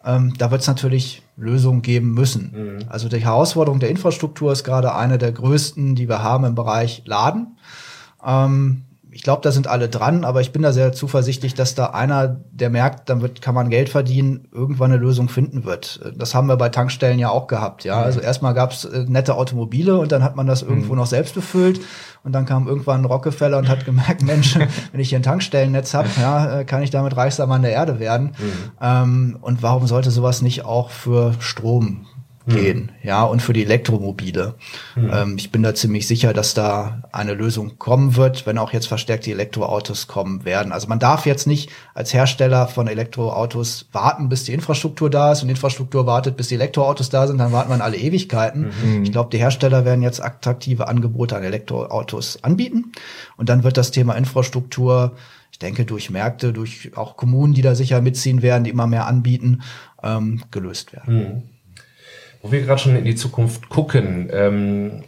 Ähm, 0.04 0.34
da 0.38 0.50
wird 0.50 0.62
es 0.62 0.66
natürlich 0.66 1.22
Lösungen 1.36 1.82
geben 1.82 2.12
müssen. 2.12 2.84
Also 2.88 3.08
die 3.08 3.18
Herausforderung 3.18 3.80
der 3.80 3.90
Infrastruktur 3.90 4.52
ist 4.52 4.64
gerade 4.64 4.94
eine 4.94 5.18
der 5.18 5.32
größten, 5.32 5.94
die 5.94 6.08
wir 6.08 6.22
haben 6.22 6.44
im 6.44 6.54
Bereich 6.54 7.02
Laden. 7.04 7.58
Ähm, 8.24 8.84
ich 9.18 9.24
glaube, 9.24 9.42
da 9.42 9.50
sind 9.50 9.66
alle 9.66 9.88
dran, 9.88 10.24
aber 10.24 10.42
ich 10.42 10.52
bin 10.52 10.62
da 10.62 10.72
sehr 10.72 10.92
zuversichtlich, 10.92 11.52
dass 11.52 11.74
da 11.74 11.86
einer, 11.86 12.40
der 12.52 12.70
merkt, 12.70 13.08
dann 13.08 13.20
wird, 13.20 13.42
kann 13.42 13.52
man 13.52 13.68
Geld 13.68 13.88
verdienen, 13.88 14.46
irgendwann 14.52 14.92
eine 14.92 15.00
Lösung 15.00 15.28
finden 15.28 15.64
wird. 15.64 15.98
Das 16.16 16.36
haben 16.36 16.46
wir 16.46 16.56
bei 16.56 16.68
Tankstellen 16.68 17.18
ja 17.18 17.28
auch 17.28 17.48
gehabt. 17.48 17.82
Ja, 17.82 18.00
also 18.00 18.20
erstmal 18.20 18.54
gab 18.54 18.70
es 18.70 18.84
äh, 18.84 19.06
nette 19.08 19.34
Automobile 19.34 19.98
und 19.98 20.12
dann 20.12 20.22
hat 20.22 20.36
man 20.36 20.46
das 20.46 20.62
irgendwo 20.62 20.94
noch 20.94 21.06
selbst 21.06 21.34
befüllt 21.34 21.80
und 22.22 22.30
dann 22.30 22.46
kam 22.46 22.68
irgendwann 22.68 23.00
ein 23.00 23.06
Rockefeller 23.06 23.58
und 23.58 23.68
hat 23.68 23.84
gemerkt, 23.84 24.22
Mensch, 24.24 24.56
wenn 24.56 25.00
ich 25.00 25.08
hier 25.08 25.18
ein 25.18 25.24
Tankstellennetz 25.24 25.94
habe, 25.94 26.08
ja, 26.20 26.60
äh, 26.60 26.64
kann 26.64 26.84
ich 26.84 26.90
damit 26.90 27.16
reichster 27.16 27.48
Mann 27.48 27.62
der 27.62 27.72
Erde 27.72 27.98
werden. 27.98 28.36
Ähm, 28.80 29.36
und 29.40 29.64
warum 29.64 29.88
sollte 29.88 30.12
sowas 30.12 30.42
nicht 30.42 30.64
auch 30.64 30.90
für 30.90 31.34
Strom 31.40 32.06
gehen, 32.48 32.92
ja, 33.02 33.24
und 33.24 33.42
für 33.42 33.52
die 33.52 33.62
Elektromobile. 33.62 34.54
Ähm, 34.96 35.36
ich 35.38 35.50
bin 35.50 35.62
da 35.62 35.74
ziemlich 35.74 36.06
sicher, 36.06 36.32
dass 36.32 36.54
da 36.54 37.02
eine 37.12 37.34
Lösung 37.34 37.78
kommen 37.78 38.16
wird, 38.16 38.46
wenn 38.46 38.58
auch 38.58 38.72
jetzt 38.72 38.86
verstärkt 38.86 39.26
die 39.26 39.32
Elektroautos 39.32 40.06
kommen 40.06 40.44
werden. 40.44 40.72
Also 40.72 40.88
man 40.88 40.98
darf 40.98 41.26
jetzt 41.26 41.46
nicht 41.46 41.70
als 41.94 42.14
Hersteller 42.14 42.66
von 42.68 42.88
Elektroautos 42.88 43.88
warten, 43.92 44.28
bis 44.28 44.44
die 44.44 44.52
Infrastruktur 44.52 45.10
da 45.10 45.32
ist 45.32 45.42
und 45.42 45.48
die 45.48 45.52
Infrastruktur 45.52 46.06
wartet, 46.06 46.36
bis 46.36 46.48
die 46.48 46.54
Elektroautos 46.54 47.10
da 47.10 47.26
sind, 47.26 47.38
dann 47.38 47.52
warten 47.52 47.70
wir 47.70 47.76
in 47.76 47.82
alle 47.82 47.96
Ewigkeiten. 47.96 48.70
Ich 49.02 49.12
glaube, 49.12 49.30
die 49.30 49.38
Hersteller 49.38 49.84
werden 49.84 50.02
jetzt 50.02 50.22
attraktive 50.22 50.88
Angebote 50.88 51.36
an 51.36 51.44
Elektroautos 51.44 52.42
anbieten 52.42 52.92
und 53.36 53.48
dann 53.48 53.62
wird 53.62 53.76
das 53.76 53.90
Thema 53.90 54.14
Infrastruktur 54.14 55.12
ich 55.50 55.58
denke, 55.58 55.84
durch 55.84 56.10
Märkte, 56.10 56.52
durch 56.52 56.96
auch 56.96 57.16
Kommunen, 57.16 57.52
die 57.52 57.62
da 57.62 57.74
sicher 57.74 58.00
mitziehen 58.00 58.42
werden, 58.42 58.64
die 58.64 58.70
immer 58.70 58.86
mehr 58.86 59.06
anbieten, 59.06 59.62
ähm, 60.02 60.42
gelöst 60.52 60.92
werden. 60.92 61.42
Wo 62.42 62.52
wir 62.52 62.62
gerade 62.62 62.80
schon 62.80 62.96
in 62.96 63.04
die 63.04 63.16
Zukunft 63.16 63.68
gucken, 63.68 64.28
ähm, 64.32 65.04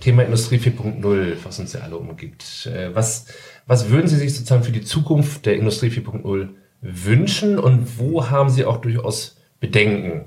Thema 0.00 0.22
Industrie 0.22 0.58
4.0, 0.58 1.36
was 1.44 1.58
uns 1.58 1.72
ja 1.72 1.80
alle 1.80 1.96
umgibt. 1.96 2.66
Äh, 2.66 2.94
was, 2.94 3.26
was 3.66 3.88
würden 3.88 4.08
Sie 4.08 4.16
sich 4.16 4.34
sozusagen 4.34 4.64
für 4.64 4.72
die 4.72 4.84
Zukunft 4.84 5.46
der 5.46 5.56
Industrie 5.56 5.88
4.0 5.88 6.48
wünschen 6.82 7.58
und 7.58 7.98
wo 7.98 8.28
haben 8.28 8.50
Sie 8.50 8.64
auch 8.64 8.78
durchaus 8.78 9.36
Bedenken? 9.60 10.26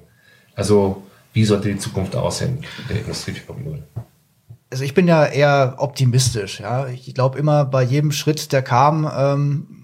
Also, 0.56 1.04
wie 1.34 1.46
sollte 1.46 1.70
die 1.70 1.78
Zukunft 1.78 2.15
aussehen 2.15 2.63
der 2.89 3.02
Industrie 3.02 3.34
4.0? 3.34 3.84
also 4.70 4.84
ich 4.84 4.93
bin 4.93 5.08
ja 5.08 5.26
eher 5.26 5.76
optimistisch, 5.78 6.60
ja. 6.60 6.88
Ich 6.88 7.13
glaube 7.13 7.39
immer 7.39 7.65
bei 7.65 7.84
jedem 7.84 8.12
Schritt, 8.12 8.52
der 8.52 8.62
kam, 8.62 9.10
ähm, 9.15 9.77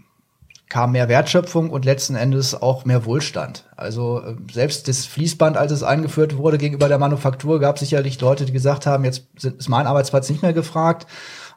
kam 0.74 0.94
mehr 0.94 1.08
Wertschöpfung 1.08 1.70
und 1.70 1.86
letzten 1.86 2.16
Endes 2.16 2.60
auch 2.60 2.84
mehr 2.84 3.06
Wohlstand. 3.06 3.64
Also 3.78 4.22
äh, 4.22 4.34
selbst 4.52 4.88
das 4.88 5.06
Fließband, 5.06 5.56
als 5.56 5.72
es 5.72 5.84
eingeführt 5.84 6.36
wurde 6.36 6.58
gegenüber 6.58 6.88
der 6.88 6.98
Manufaktur, 6.98 7.60
gab 7.60 7.78
sicherlich 7.78 8.20
Leute, 8.20 8.46
die 8.46 8.54
gesagt 8.54 8.88
haben, 8.88 9.06
jetzt 9.06 9.28
ist 9.36 9.70
mein 9.70 9.86
Arbeitsplatz 9.86 10.32
nicht 10.32 10.42
mehr 10.42 10.52
gefragt. 10.52 11.06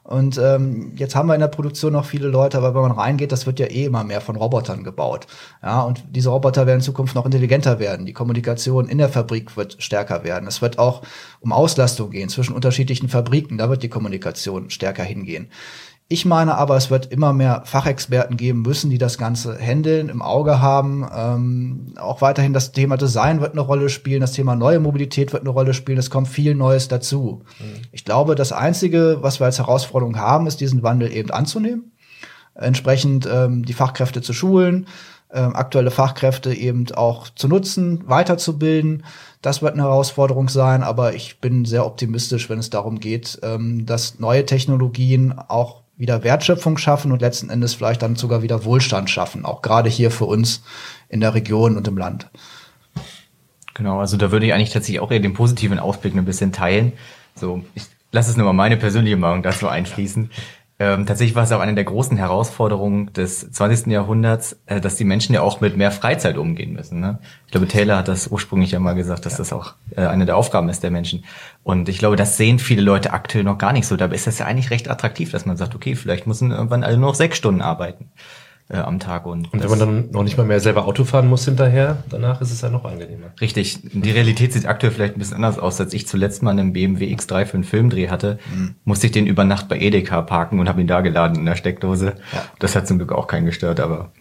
Und 0.03 0.37
ähm, 0.37 0.93
jetzt 0.97 1.15
haben 1.15 1.27
wir 1.27 1.33
in 1.33 1.41
der 1.41 1.47
Produktion 1.47 1.93
noch 1.93 2.05
viele 2.05 2.27
Leute, 2.27 2.59
aber 2.59 2.75
wenn 2.75 2.89
man 2.89 2.91
reingeht, 2.91 3.31
das 3.31 3.47
wird 3.47 3.59
ja 3.59 3.65
eh 3.65 3.85
immer 3.85 4.03
mehr 4.03 4.21
von 4.21 4.35
Robotern 4.35 4.83
gebaut. 4.83 5.25
Ja, 5.63 5.81
und 5.81 6.05
diese 6.11 6.29
Roboter 6.29 6.67
werden 6.67 6.77
in 6.77 6.83
Zukunft 6.83 7.15
noch 7.15 7.25
intelligenter 7.25 7.79
werden. 7.79 8.05
Die 8.05 8.13
Kommunikation 8.13 8.87
in 8.87 8.99
der 8.99 9.09
Fabrik 9.09 9.57
wird 9.57 9.77
stärker 9.79 10.23
werden. 10.23 10.47
Es 10.47 10.61
wird 10.61 10.77
auch 10.77 11.01
um 11.39 11.51
Auslastung 11.51 12.11
gehen 12.11 12.29
zwischen 12.29 12.53
unterschiedlichen 12.53 13.09
Fabriken. 13.09 13.57
Da 13.57 13.67
wird 13.67 13.81
die 13.81 13.89
Kommunikation 13.89 14.69
stärker 14.69 15.03
hingehen. 15.03 15.49
Ich 16.09 16.25
meine 16.25 16.55
aber, 16.55 16.77
es 16.77 16.89
wird 16.89 17.11
immer 17.11 17.33
mehr 17.33 17.63
Fachexperten 17.65 18.37
geben 18.37 18.61
müssen, 18.61 18.89
die 18.89 18.97
das 18.97 19.17
Ganze 19.17 19.57
handeln, 19.57 20.07
im 20.07 20.21
Auge 20.21 20.61
haben. 20.61 21.05
Ähm, 21.13 21.93
auch 21.97 22.21
weiterhin 22.21 22.53
das 22.53 22.71
Thema 22.71 22.95
Design 22.95 23.41
wird 23.41 23.51
eine 23.51 23.61
Rolle 23.61 23.89
spielen, 23.89 24.21
das 24.21 24.31
Thema 24.31 24.55
neue 24.55 24.79
Mobilität 24.79 25.33
wird 25.33 25.41
eine 25.41 25.49
Rolle 25.49 25.73
spielen. 25.73 25.97
Es 25.97 26.09
kommt 26.09 26.29
viel 26.29 26.55
Neues 26.55 26.87
dazu. 26.87 27.43
Ich 27.91 28.05
glaube, 28.05 28.35
das 28.35 28.53
Einzige, 28.53 29.17
was 29.19 29.41
wir 29.41 29.45
als 29.45 29.57
Herausforderung 29.57 30.17
haben, 30.17 30.47
ist 30.47 30.61
diesen 30.61 30.81
Wandel 30.81 31.11
eben 31.11 31.31
anzunehmen, 31.31 31.91
entsprechend 32.55 33.27
ähm, 33.29 33.65
die 33.65 33.73
Fachkräfte 33.73 34.21
zu 34.21 34.31
schulen, 34.31 34.87
ähm, 35.33 35.57
aktuelle 35.57 35.91
Fachkräfte 35.91 36.53
eben 36.53 36.85
auch 36.95 37.27
zu 37.27 37.49
nutzen, 37.49 38.07
weiterzubilden. 38.07 39.03
Das 39.41 39.61
wird 39.61 39.73
eine 39.73 39.83
Herausforderung 39.83 40.47
sein, 40.47 40.83
aber 40.83 41.15
ich 41.15 41.41
bin 41.41 41.65
sehr 41.65 41.85
optimistisch, 41.85 42.49
wenn 42.49 42.59
es 42.59 42.69
darum 42.69 43.01
geht, 43.01 43.39
ähm, 43.43 43.85
dass 43.85 44.19
neue 44.19 44.45
Technologien 44.45 45.37
auch 45.37 45.83
wieder 45.97 46.23
Wertschöpfung 46.23 46.77
schaffen 46.77 47.11
und 47.11 47.21
letzten 47.21 47.49
Endes 47.49 47.73
vielleicht 47.73 48.01
dann 48.01 48.15
sogar 48.15 48.41
wieder 48.41 48.63
Wohlstand 48.63 49.09
schaffen, 49.09 49.45
auch 49.45 49.61
gerade 49.61 49.89
hier 49.89 50.11
für 50.11 50.25
uns 50.25 50.63
in 51.09 51.19
der 51.19 51.33
Region 51.33 51.75
und 51.75 51.87
im 51.87 51.97
Land. 51.97 52.29
Genau, 53.73 53.99
also 53.99 54.17
da 54.17 54.31
würde 54.31 54.45
ich 54.45 54.53
eigentlich 54.53 54.71
tatsächlich 54.71 55.01
auch 55.01 55.11
eher 55.11 55.19
den 55.19 55.33
positiven 55.33 55.79
Ausblick 55.79 56.15
ein 56.15 56.25
bisschen 56.25 56.51
teilen. 56.51 56.93
So, 57.35 57.63
ich 57.75 57.83
lasse 58.11 58.31
es 58.31 58.37
nur 58.37 58.45
mal 58.45 58.53
meine 58.53 58.77
persönliche 58.77 59.17
Meinung 59.17 59.43
dazu 59.43 59.67
einfließen. 59.67 60.31
Ähm, 60.79 61.07
tatsächlich 61.07 61.35
war 61.35 61.43
es 61.43 61.51
auch 61.51 61.59
eine 61.59 61.73
der 61.73 61.85
großen 61.85 62.17
Herausforderungen 62.17 63.11
des 63.13 63.51
20. 63.51 63.87
Jahrhunderts, 63.87 64.59
äh, 64.67 64.79
dass 64.79 64.95
die 64.95 65.05
Menschen 65.05 65.33
ja 65.33 65.41
auch 65.41 65.59
mit 65.59 65.75
mehr 65.75 65.91
Freizeit 65.91 66.37
umgehen 66.37 66.73
müssen. 66.73 66.99
Ne? 66.99 67.17
Ich 67.45 67.51
glaube, 67.51 67.67
Taylor 67.67 67.97
hat 67.97 68.07
das 68.07 68.27
ursprünglich 68.27 68.71
ja 68.71 68.79
mal 68.79 68.93
gesagt, 68.93 69.25
dass 69.25 69.33
ja. 69.33 69.37
das 69.39 69.53
auch 69.53 69.73
äh, 69.95 70.01
eine 70.01 70.27
der 70.27 70.37
Aufgaben 70.37 70.69
ist 70.69 70.83
der 70.83 70.91
Menschen. 70.91 71.25
Und 71.63 71.89
ich 71.89 71.97
glaube, 71.97 72.15
das 72.15 72.37
sehen 72.37 72.59
viele 72.59 72.83
Leute 72.83 73.11
aktuell 73.11 73.43
noch 73.43 73.57
gar 73.57 73.73
nicht 73.73 73.87
so. 73.87 73.97
Dabei 73.97 74.15
ist 74.15 74.27
das 74.27 74.37
ja 74.37 74.45
eigentlich 74.45 74.69
recht 74.69 74.87
attraktiv, 74.87 75.31
dass 75.31 75.47
man 75.47 75.57
sagt, 75.57 75.73
okay, 75.73 75.95
vielleicht 75.95 76.27
müssen 76.27 76.51
irgendwann 76.51 76.83
alle 76.83 76.97
nur 76.97 77.09
noch 77.09 77.15
sechs 77.15 77.37
Stunden 77.37 77.61
arbeiten 77.61 78.11
äh, 78.69 78.77
am 78.77 78.99
Tag. 78.99 79.25
Und, 79.25 79.53
und 79.53 79.63
wenn 79.63 79.69
man 79.69 79.79
dann 79.79 80.11
noch 80.11 80.23
nicht 80.23 80.37
mal 80.37 80.45
mehr 80.45 80.59
selber 80.59 80.85
Auto 80.85 81.05
fahren 81.05 81.27
muss 81.27 81.45
hinterher, 81.45 82.03
danach 82.09 82.41
ist 82.41 82.51
es 82.51 82.61
ja 82.61 82.69
noch 82.69 82.85
angenehmer. 82.85 83.27
Richtig. 83.39 83.79
Die 83.83 84.11
Realität 84.11 84.53
sieht 84.53 84.65
aktuell 84.65 84.91
vielleicht 84.91 85.15
ein 85.15 85.19
bisschen 85.19 85.37
anders 85.37 85.57
aus. 85.57 85.79
Als 85.79 85.93
ich 85.93 86.07
zuletzt 86.07 86.43
mal 86.43 86.51
einen 86.51 86.73
BMW 86.73 87.13
X3 87.13 87.45
für 87.45 87.53
einen 87.55 87.63
Filmdreh 87.63 88.09
hatte, 88.09 88.39
mhm. 88.53 88.75
musste 88.83 89.07
ich 89.07 89.13
den 89.13 89.27
über 89.27 89.43
Nacht 89.43 89.69
bei 89.69 89.79
Edeka 89.79 90.21
parken 90.21 90.59
und 90.59 90.67
habe 90.67 90.81
ihn 90.81 90.87
da 90.87 91.01
geladen 91.01 91.37
in 91.37 91.45
der 91.45 91.55
Steckdose. 91.55 92.15
Ja. 92.33 92.43
Das 92.59 92.75
hat 92.75 92.87
zum 92.87 92.97
Glück 92.97 93.11
auch 93.11 93.27
keinen 93.27 93.45
gestört, 93.45 93.79
aber 93.79 94.11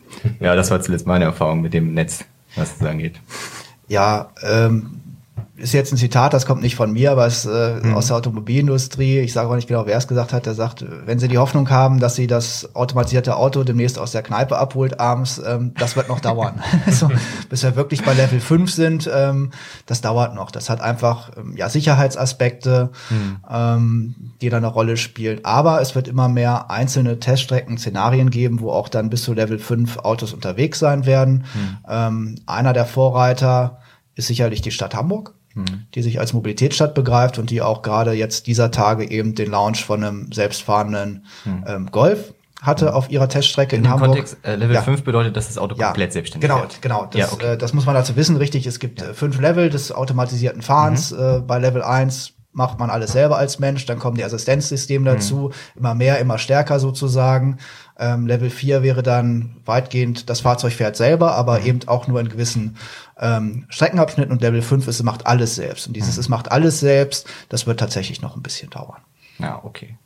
ja, 0.41 0.55
das 0.55 0.71
war 0.71 0.81
zuletzt 0.81 1.07
meine 1.07 1.25
Erfahrung 1.25 1.61
mit 1.61 1.75
dem 1.75 1.95
Netz, 1.95 2.25
was 2.55 2.79
das 2.79 2.89
angeht. 2.89 3.21
Ja, 3.89 4.31
ähm, 4.43 5.01
ist 5.57 5.73
jetzt 5.73 5.93
ein 5.93 5.97
Zitat, 5.97 6.35
das 6.35 6.45
kommt 6.45 6.61
nicht 6.61 6.77
von 6.77 6.93
mir, 6.93 7.13
aber 7.13 7.27
es 7.27 7.47
äh, 7.47 7.81
mhm. 7.83 7.95
aus 7.95 8.09
der 8.09 8.17
Automobilindustrie. 8.17 9.21
Ich 9.21 9.33
sage 9.33 9.49
auch 9.49 9.55
nicht 9.55 9.69
genau, 9.69 9.87
wer 9.87 9.97
es 9.97 10.07
gesagt 10.07 10.35
hat. 10.35 10.45
Der 10.45 10.55
sagt, 10.55 10.85
wenn 11.07 11.19
Sie 11.19 11.29
die 11.29 11.39
Hoffnung 11.39 11.71
haben, 11.71 11.99
dass 11.99 12.15
Sie 12.15 12.27
das 12.27 12.75
automatisierte 12.75 13.37
Auto 13.37 13.65
demnächst 13.65 13.99
aus 13.99 14.13
der 14.13 14.23
Kneipe 14.23 14.59
abholt 14.59 15.01
abends, 15.01 15.41
ähm, 15.45 15.73
das 15.79 15.97
wird 15.97 16.09
noch 16.09 16.21
dauern. 16.21 16.63
also, 16.87 17.11
bis 17.49 17.63
wir 17.63 17.75
wirklich 17.75 18.05
bei 18.05 18.13
Level 18.13 18.39
5 18.39 18.71
sind, 18.71 19.11
ähm, 19.13 19.51
das 19.87 20.03
dauert 20.03 20.35
noch. 20.35 20.51
Das 20.51 20.69
hat 20.69 20.83
einfach 20.83 21.31
ähm, 21.39 21.55
ja 21.57 21.71
Sicherheitsaspekte, 21.71 22.91
mhm. 23.09 23.37
ähm, 23.51 24.15
die 24.43 24.51
da 24.51 24.59
eine 24.59 24.67
Rolle 24.67 24.99
spielen. 24.99 25.41
Aber 25.45 25.81
es 25.81 25.95
wird 25.95 26.07
immer 26.07 26.29
mehr 26.29 26.71
einzelne 26.71 27.19
Teststrecken, 27.19 27.79
Szenarien 27.79 28.29
geben, 28.29 28.61
wo 28.61 28.73
auch 28.73 28.91
dann 28.91 29.09
bis 29.09 29.23
zu 29.23 29.33
Level 29.33 29.59
5 29.59 29.99
Autos 30.01 30.35
unterwegs 30.35 30.79
sein 30.79 31.07
werden. 31.07 31.45
Mhm. 31.55 31.79
Ähm, 31.89 32.35
einer 32.45 32.75
der 32.75 32.85
Vorreiter 32.85 33.79
ist 34.17 34.27
sicherlich 34.27 34.61
die 34.61 34.71
Stadt 34.71 34.95
Hamburg 34.95 35.35
die 35.95 36.03
sich 36.03 36.21
als 36.21 36.33
Mobilitätsstadt 36.33 36.95
begreift 36.95 37.39
und 37.39 37.51
die 37.51 37.63
auch 37.63 37.83
gerade 37.83 38.13
jetzt 38.13 38.47
dieser 38.47 38.71
Tage 38.71 39.11
eben 39.11 39.35
den 39.35 39.51
Launch 39.51 39.85
von 39.85 40.05
einem 40.05 40.33
selbstfahrenden 40.33 41.25
hm. 41.45 41.65
ähm, 41.67 41.91
Golf 41.91 42.35
hatte 42.63 42.95
auf 42.95 43.11
ihrer 43.11 43.29
Teststrecke 43.29 43.77
in, 43.77 43.85
in 43.85 43.91
Hamburg. 43.91 44.09
Kontext, 44.09 44.39
äh, 44.43 44.57
Level 44.57 44.75
ja. 44.75 44.83
5 44.83 45.05
bedeutet, 45.05 45.37
dass 45.37 45.49
das 45.49 45.59
Auto 45.59 45.77
ja. 45.77 45.87
komplett 45.87 46.13
selbstständig 46.13 46.49
genau, 46.49 46.63
wird. 46.63 46.83
Genau, 46.83 47.07
das, 47.07 47.21
ja, 47.21 47.33
okay. 47.33 47.53
äh, 47.53 47.59
das 47.59 47.73
muss 47.73 47.87
man 47.87 47.95
dazu 47.95 48.17
wissen, 48.17 48.37
richtig. 48.37 48.67
Es 48.67 48.79
gibt 48.79 49.01
ja. 49.01 49.11
Äh, 49.11 49.15
fünf 49.15 49.41
Level 49.41 49.71
des 49.71 49.93
automatisierten 49.93 50.63
Fahrens. 50.63 51.13
Mhm. 51.13 51.19
Äh, 51.19 51.39
bei 51.41 51.59
Level 51.59 51.83
1 51.83 52.36
macht 52.57 52.79
man 52.79 52.89
alles 52.89 53.13
selber 53.13 53.37
als 53.37 53.59
Mensch, 53.59 53.85
dann 53.85 53.99
kommen 53.99 54.17
die 54.17 54.25
Assistenzsysteme 54.25 55.05
dazu, 55.05 55.51
mhm. 55.75 55.79
immer 55.79 55.95
mehr, 55.95 56.19
immer 56.19 56.39
stärker 56.39 56.81
sozusagen. 56.81 57.59
Ähm, 57.99 58.27
Level 58.27 58.49
4 58.49 58.83
wäre 58.83 59.03
dann 59.03 59.57
weitgehend, 59.67 60.31
das 60.31 60.41
Fahrzeug 60.41 60.73
fährt 60.73 60.97
selber, 60.97 61.35
aber 61.35 61.61
mhm. 61.61 61.67
eben 61.67 61.81
auch 61.87 62.09
nur 62.09 62.19
in 62.19 62.31
gewissen 62.31 62.79
ähm, 63.21 63.67
Streckenabschnitten 63.69 64.33
und 64.33 64.41
Level 64.41 64.63
5 64.63 64.89
ist, 64.89 64.97
es 64.97 65.03
macht 65.03 65.27
alles 65.27 65.55
selbst. 65.55 65.87
Und 65.87 65.95
dieses, 65.95 66.17
mhm. 66.17 66.21
es 66.21 66.29
macht 66.31 66.51
alles 66.51 66.81
selbst, 66.81 67.29
das 67.51 67.67
wird 67.67 67.79
tatsächlich 67.79 68.23
noch 68.23 68.37
ein 68.37 68.43
bisschen 68.43 68.71
dauern. 68.71 69.03
Ja, 69.39 69.61
okay. 69.63 69.99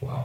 Wow. 0.00 0.24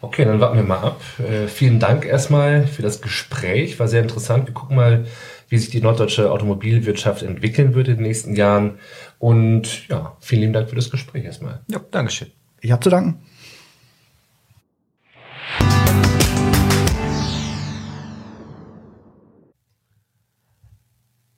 Okay, 0.00 0.24
dann 0.24 0.40
warten 0.40 0.56
wir 0.56 0.64
mal 0.64 0.78
ab. 0.78 1.00
Äh, 1.18 1.48
vielen 1.48 1.80
Dank 1.80 2.04
erstmal 2.04 2.66
für 2.66 2.82
das 2.82 3.02
Gespräch. 3.02 3.80
War 3.80 3.88
sehr 3.88 4.02
interessant. 4.02 4.46
Wir 4.46 4.54
gucken 4.54 4.76
mal, 4.76 5.06
wie 5.48 5.58
sich 5.58 5.70
die 5.70 5.82
norddeutsche 5.82 6.30
Automobilwirtschaft 6.30 7.22
entwickeln 7.22 7.74
wird 7.74 7.88
in 7.88 7.96
den 7.96 8.04
nächsten 8.04 8.34
Jahren. 8.34 8.78
Und 9.22 9.86
ja, 9.86 10.16
vielen 10.18 10.40
lieben 10.40 10.52
Dank 10.52 10.68
für 10.68 10.74
das 10.74 10.90
Gespräch 10.90 11.24
erstmal. 11.24 11.60
Ja, 11.68 11.80
Dankeschön. 11.92 12.32
Ich 12.60 12.72
habe 12.72 12.82
zu 12.82 12.90
danken. 12.90 13.22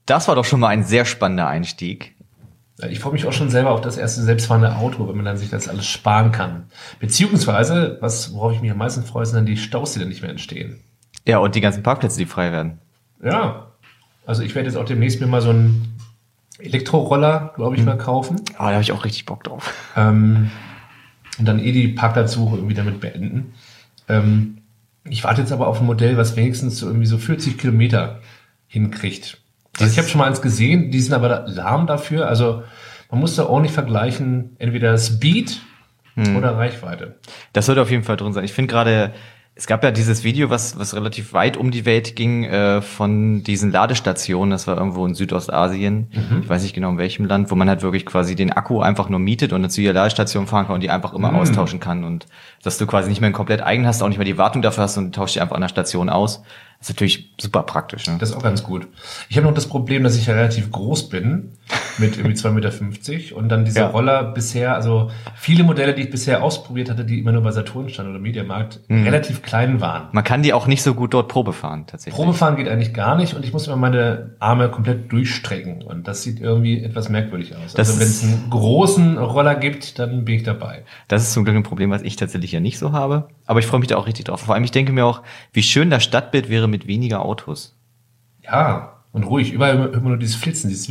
Das 0.07 0.29
war 0.29 0.35
doch 0.35 0.47
schon 0.47 0.61
mal 0.61 0.69
ein 0.69 0.85
sehr 0.85 1.05
spannender 1.05 1.47
Einstieg. 1.47 2.17
Ich 2.89 3.01
freue 3.01 3.13
mich 3.13 3.27
auch 3.27 3.35
schon 3.35 3.51
selber 3.51 3.73
auf 3.73 3.83
das 3.83 3.99
erste 3.99 4.23
selbstfahrende 4.23 4.77
Auto, 4.77 5.07
wenn 5.07 5.17
man 5.17 5.27
dann 5.27 5.37
sich 5.37 5.51
das 5.51 5.69
alles 5.69 5.87
sparen 5.87 6.33
kann. 6.33 6.71
Beziehungsweise, 7.01 7.99
was, 8.01 8.33
worauf 8.33 8.55
ich 8.55 8.63
mich 8.63 8.71
am 8.71 8.79
meisten 8.79 9.03
freue, 9.03 9.27
sind 9.27 9.37
dann 9.37 9.47
die 9.47 9.59
Staus, 9.59 9.93
die 9.93 9.99
dann 9.99 10.09
nicht 10.09 10.23
mehr 10.23 10.31
entstehen. 10.31 10.81
Ja, 11.27 11.37
und 11.37 11.55
die 11.55 11.61
ganzen 11.61 11.83
Parkplätze, 11.83 12.17
die 12.17 12.25
frei 12.25 12.51
werden. 12.51 12.79
Ja. 13.23 13.73
Also 14.25 14.43
ich 14.43 14.55
werde 14.55 14.71
jetzt 14.71 14.79
auch 14.79 14.87
demnächst 14.87 15.21
mir 15.21 15.27
mal 15.27 15.43
so 15.43 15.51
einen 15.51 15.94
Elektroroller, 16.59 17.53
glaube 17.57 17.75
ich, 17.75 17.81
hm. 17.81 17.87
mal 17.87 17.99
kaufen. 17.99 18.37
Ah, 18.55 18.67
oh, 18.67 18.67
da 18.67 18.73
habe 18.73 18.83
ich 18.83 18.93
auch 18.93 19.05
richtig 19.05 19.27
Bock 19.27 19.45
drauf. 19.45 19.73
Ähm, 19.97 20.51
und 21.39 21.47
dann 21.47 21.59
eh 21.59 21.73
die 21.73 21.89
Parkplatzsuche 21.89 22.57
irgendwie 22.57 22.75
damit 22.75 23.01
beenden. 23.01 23.55
Ähm, 24.09 24.59
ich 25.05 25.25
warte 25.25 25.41
jetzt 25.41 25.53
aber 25.53 25.67
auf 25.67 25.81
ein 25.81 25.87
Modell, 25.87 26.17
was 26.17 26.37
wenigstens 26.37 26.79
so 26.79 26.87
irgendwie 26.87 27.07
so 27.07 27.19
40 27.19 27.59
Kilometer 27.59 28.21
hinkriegt. 28.69 29.39
Also 29.79 29.91
ich 29.91 29.99
habe 29.99 30.09
schon 30.09 30.21
mal 30.21 30.29
eins 30.29 30.41
gesehen, 30.41 30.91
die 30.91 31.01
sind 31.01 31.13
aber 31.13 31.47
lahm 31.49 31.87
dafür. 31.87 32.29
Also 32.29 32.63
man 33.11 33.21
muss 33.21 33.37
da 33.37 33.45
auch 33.45 33.61
nicht 33.61 33.75
vergleichen, 33.75 34.57
entweder 34.59 34.97
Speed 34.97 35.61
hm. 36.15 36.37
oder 36.37 36.57
Reichweite. 36.57 37.17
Das 37.53 37.67
sollte 37.67 37.83
auf 37.83 37.91
jeden 37.91 38.05
Fall 38.05 38.17
drin 38.17 38.33
sein. 38.33 38.45
Ich 38.45 38.53
finde 38.53 38.73
gerade, 38.73 39.13
es 39.57 39.69
gab 39.69 39.85
ja 39.85 39.93
dieses 39.93 40.25
Video, 40.25 40.51
was, 40.51 40.81
was 40.81 40.97
relativ 40.97 41.33
weit 41.33 41.57
um 41.57 41.71
die 41.71 41.85
Welt 41.85 42.17
ging, 42.17 42.43
äh, 42.43 42.83
von 42.83 43.45
diesen 43.45 43.71
Ladestationen. 43.71 44.51
Das 44.51 44.67
war 44.67 44.77
irgendwo 44.77 45.07
in 45.07 45.15
Südostasien. 45.15 46.09
Mhm. 46.13 46.41
Ich 46.43 46.49
weiß 46.49 46.65
nicht 46.65 46.75
genau 46.75 46.91
in 46.91 46.99
welchem 46.99 47.27
Land, 47.27 47.53
wo 47.53 47.55
man 47.55 47.69
halt 47.69 47.83
wirklich 47.83 48.05
quasi 48.05 48.35
den 48.35 48.53
Akku 48.53 48.81
einfach 48.81 49.09
nur 49.09 49.21
mietet 49.21 49.53
und 49.53 49.63
dann 49.63 49.71
zu 49.71 49.81
jeder 49.81 49.93
Ladestation 49.93 50.49
fahren 50.49 50.67
kann 50.67 50.75
und 50.75 50.81
die 50.81 50.91
einfach 50.91 51.13
immer 51.13 51.31
mhm. 51.31 51.37
austauschen 51.37 51.79
kann. 51.79 52.03
Und 52.03 52.27
dass 52.65 52.79
du 52.79 52.87
quasi 52.87 53.09
nicht 53.09 53.21
mehr 53.21 53.31
ein 53.31 53.35
komplett 53.35 53.63
eigen 53.63 53.87
hast, 53.87 54.03
auch 54.03 54.09
nicht 54.09 54.19
mehr 54.19 54.25
die 54.25 54.39
Wartung 54.39 54.61
dafür 54.61 54.85
hast 54.85 54.97
und 54.99 55.15
tauschst 55.15 55.37
die 55.37 55.41
einfach 55.41 55.55
an 55.55 55.63
der 55.63 55.69
Station 55.69 56.11
aus. 56.11 56.43
Das 56.85 56.91
ist 56.91 56.97
natürlich 56.97 57.31
super 57.41 57.63
praktisch. 57.63 58.07
Ne? 58.09 58.19
Das 58.21 58.29
ist 58.29 58.37
auch 58.37 58.43
ganz 58.43 58.63
gut. 58.63 58.87
Ich 59.31 59.39
habe 59.39 59.47
noch 59.47 59.55
das 59.55 59.67
Problem, 59.67 60.05
dass 60.05 60.19
ich 60.19 60.27
ja 60.27 60.35
relativ 60.35 60.71
groß 60.71 61.09
bin, 61.09 61.53
mit 61.97 62.19
irgendwie 62.19 62.37
2,50 62.37 62.51
Meter 62.53 63.37
und 63.37 63.49
dann 63.49 63.65
diese 63.65 63.79
ja. 63.79 63.87
Roller 63.87 64.23
bisher, 64.23 64.75
also 64.75 65.11
viele 65.35 65.65
Modelle, 65.65 65.95
die 65.95 66.03
ich 66.03 66.11
bisher 66.11 66.43
ausprobiert 66.43 66.91
hatte, 66.91 67.07
die 67.07 67.19
immer 67.19 67.33
nur 67.33 67.41
bei 67.41 67.53
Saturn 67.53 67.89
standen 67.89 68.11
oder 68.11 68.21
Mediamarkt, 68.21 68.81
mhm. 68.89 69.05
relativ 69.05 69.41
klein 69.41 69.81
waren. 69.81 70.09
Man 70.13 70.25
kann 70.25 70.43
die 70.43 70.53
auch 70.53 70.67
nicht 70.67 70.83
so 70.83 70.93
gut 70.93 71.15
dort 71.15 71.29
Probe 71.29 71.55
fahren, 71.55 71.87
tatsächlich. 71.87 72.15
Probe 72.15 72.35
fahren 72.35 72.57
geht 72.57 72.69
eigentlich 72.69 72.93
gar 72.93 73.17
nicht 73.17 73.33
und 73.33 73.47
ich 73.47 73.55
muss 73.55 73.67
immer 73.67 73.77
meine 73.77 74.33
Arme 74.39 74.69
komplett 74.69 75.11
durchstrecken 75.11 75.83
und 75.83 76.07
das 76.07 76.23
sieht 76.23 76.39
irgendwie 76.39 76.83
etwas 76.85 77.09
merkwürdig 77.09 77.57
aus. 77.57 77.73
Das 77.73 77.89
also 77.89 78.01
wenn 78.01 78.09
es 78.09 78.23
einen 78.25 78.51
großen 78.51 79.17
Roller 79.17 79.55
gibt, 79.55 79.99
dann 79.99 80.27
bin 80.27 80.35
ich 80.35 80.43
dabei. 80.43 80.83
Das 81.09 81.23
ist 81.23 81.33
zum 81.33 81.45
Glück 81.45 81.57
ein 81.57 81.63
Problem, 81.63 81.91
was 81.91 82.03
ich 82.03 82.17
tatsächlich 82.17 82.53
ja 82.53 82.61
nicht 82.61 82.79
so 82.79 82.93
habe. 82.93 83.29
Aber 83.47 83.61
ich 83.61 83.67
freue 83.67 83.81
mich 83.81 83.89
da 83.89 83.97
auch 83.97 84.07
richtig 84.07 84.27
drauf. 84.27 84.41
Vor 84.41 84.55
allem, 84.55 84.65
ich 84.65 84.71
denke 84.71 84.93
mir 84.93 85.05
auch, 85.05 85.23
wie 85.53 85.63
schön 85.63 85.91
das 85.91 86.03
Stadtbild 86.03 86.49
wäre 86.49 86.67
mit 86.75 86.89
weniger 86.89 87.25
Autos. 87.25 87.77
Ja, 88.43 89.05
und 89.13 89.23
ruhig. 89.23 89.53
Überall 89.53 89.91
immer 89.95 90.09
nur 90.09 90.19
dieses 90.19 90.35
Flitzen, 90.35 90.69
dieses, 90.69 90.91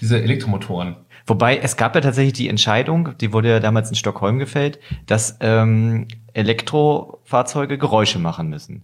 diese 0.00 0.20
Elektromotoren. 0.20 0.96
Wobei, 1.26 1.58
es 1.58 1.76
gab 1.76 1.94
ja 1.94 2.00
tatsächlich 2.00 2.32
die 2.34 2.48
Entscheidung, 2.48 3.16
die 3.18 3.32
wurde 3.32 3.48
ja 3.48 3.60
damals 3.60 3.88
in 3.88 3.94
Stockholm 3.94 4.40
gefällt, 4.40 4.80
dass 5.06 5.36
ähm, 5.40 6.08
Elektrofahrzeuge 6.32 7.78
Geräusche 7.78 8.18
machen 8.18 8.48
müssen. 8.50 8.82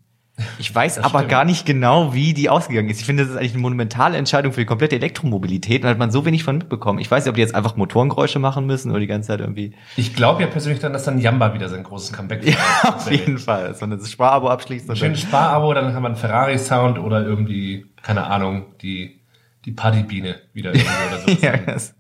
Ich 0.59 0.75
weiß 0.75 0.97
das 0.97 1.05
aber 1.05 1.21
stimmt. 1.21 1.31
gar 1.31 1.45
nicht 1.45 1.67
genau, 1.67 2.15
wie 2.15 2.35
die 2.35 2.49
ausgegangen 2.49 2.89
ist. 2.89 3.01
Ich 3.01 3.07
finde, 3.07 3.23
das 3.23 3.33
ist 3.33 3.39
eigentlich 3.39 3.53
eine 3.53 3.63
monumentale 3.63 4.17
Entscheidung 4.17 4.53
für 4.53 4.61
die 4.61 4.67
komplette 4.67 4.97
Elektromobilität. 4.97 5.85
Da 5.85 5.89
hat 5.89 5.99
man 5.99 6.11
so 6.11 6.25
wenig 6.25 6.45
von 6.45 6.59
mitbekommen. 6.59 6.99
Ich 6.99 7.11
weiß 7.11 7.25
nicht, 7.25 7.31
ob 7.31 7.37
die 7.37 7.41
jetzt 7.41 7.55
einfach 7.55 7.77
Motorengeräusche 7.77 8.39
machen 8.39 8.67
müssen 8.67 8.91
oder 8.91 9.01
die 9.01 9.07
ganze 9.07 9.29
Zeit 9.29 9.41
irgendwie. 9.41 9.75
Ich 9.97 10.15
glaube 10.15 10.43
ja 10.43 10.49
persönlich 10.49 10.81
dann, 10.81 10.93
dass 10.93 11.05
dann 11.05 11.19
Jamba 11.19 11.55
wieder 11.55 11.69
sein 11.69 11.83
großes 11.83 12.13
Comeback 12.13 12.45
Ja, 12.45 12.57
auf 12.95 13.11
jeden 13.11 13.39
Fall. 13.39 13.75
Man 13.81 13.91
das 13.91 14.11
Sparabo 14.11 14.49
abschließt. 14.49 14.97
Schön 14.97 15.17
Sparabo, 15.17 15.73
dann 15.75 15.93
kann 15.93 16.03
man 16.03 16.17
Ferrari-Sound 16.17 16.99
oder 16.99 17.25
irgendwie, 17.25 17.87
keine 18.03 18.27
Ahnung, 18.27 18.67
die, 18.83 19.21
die 19.65 19.73
Partybiene 19.73 20.37
wieder 20.53 20.71
oder 20.71 20.81
so. 21.27 21.31
ja, 21.41 21.57
das, 21.57 21.95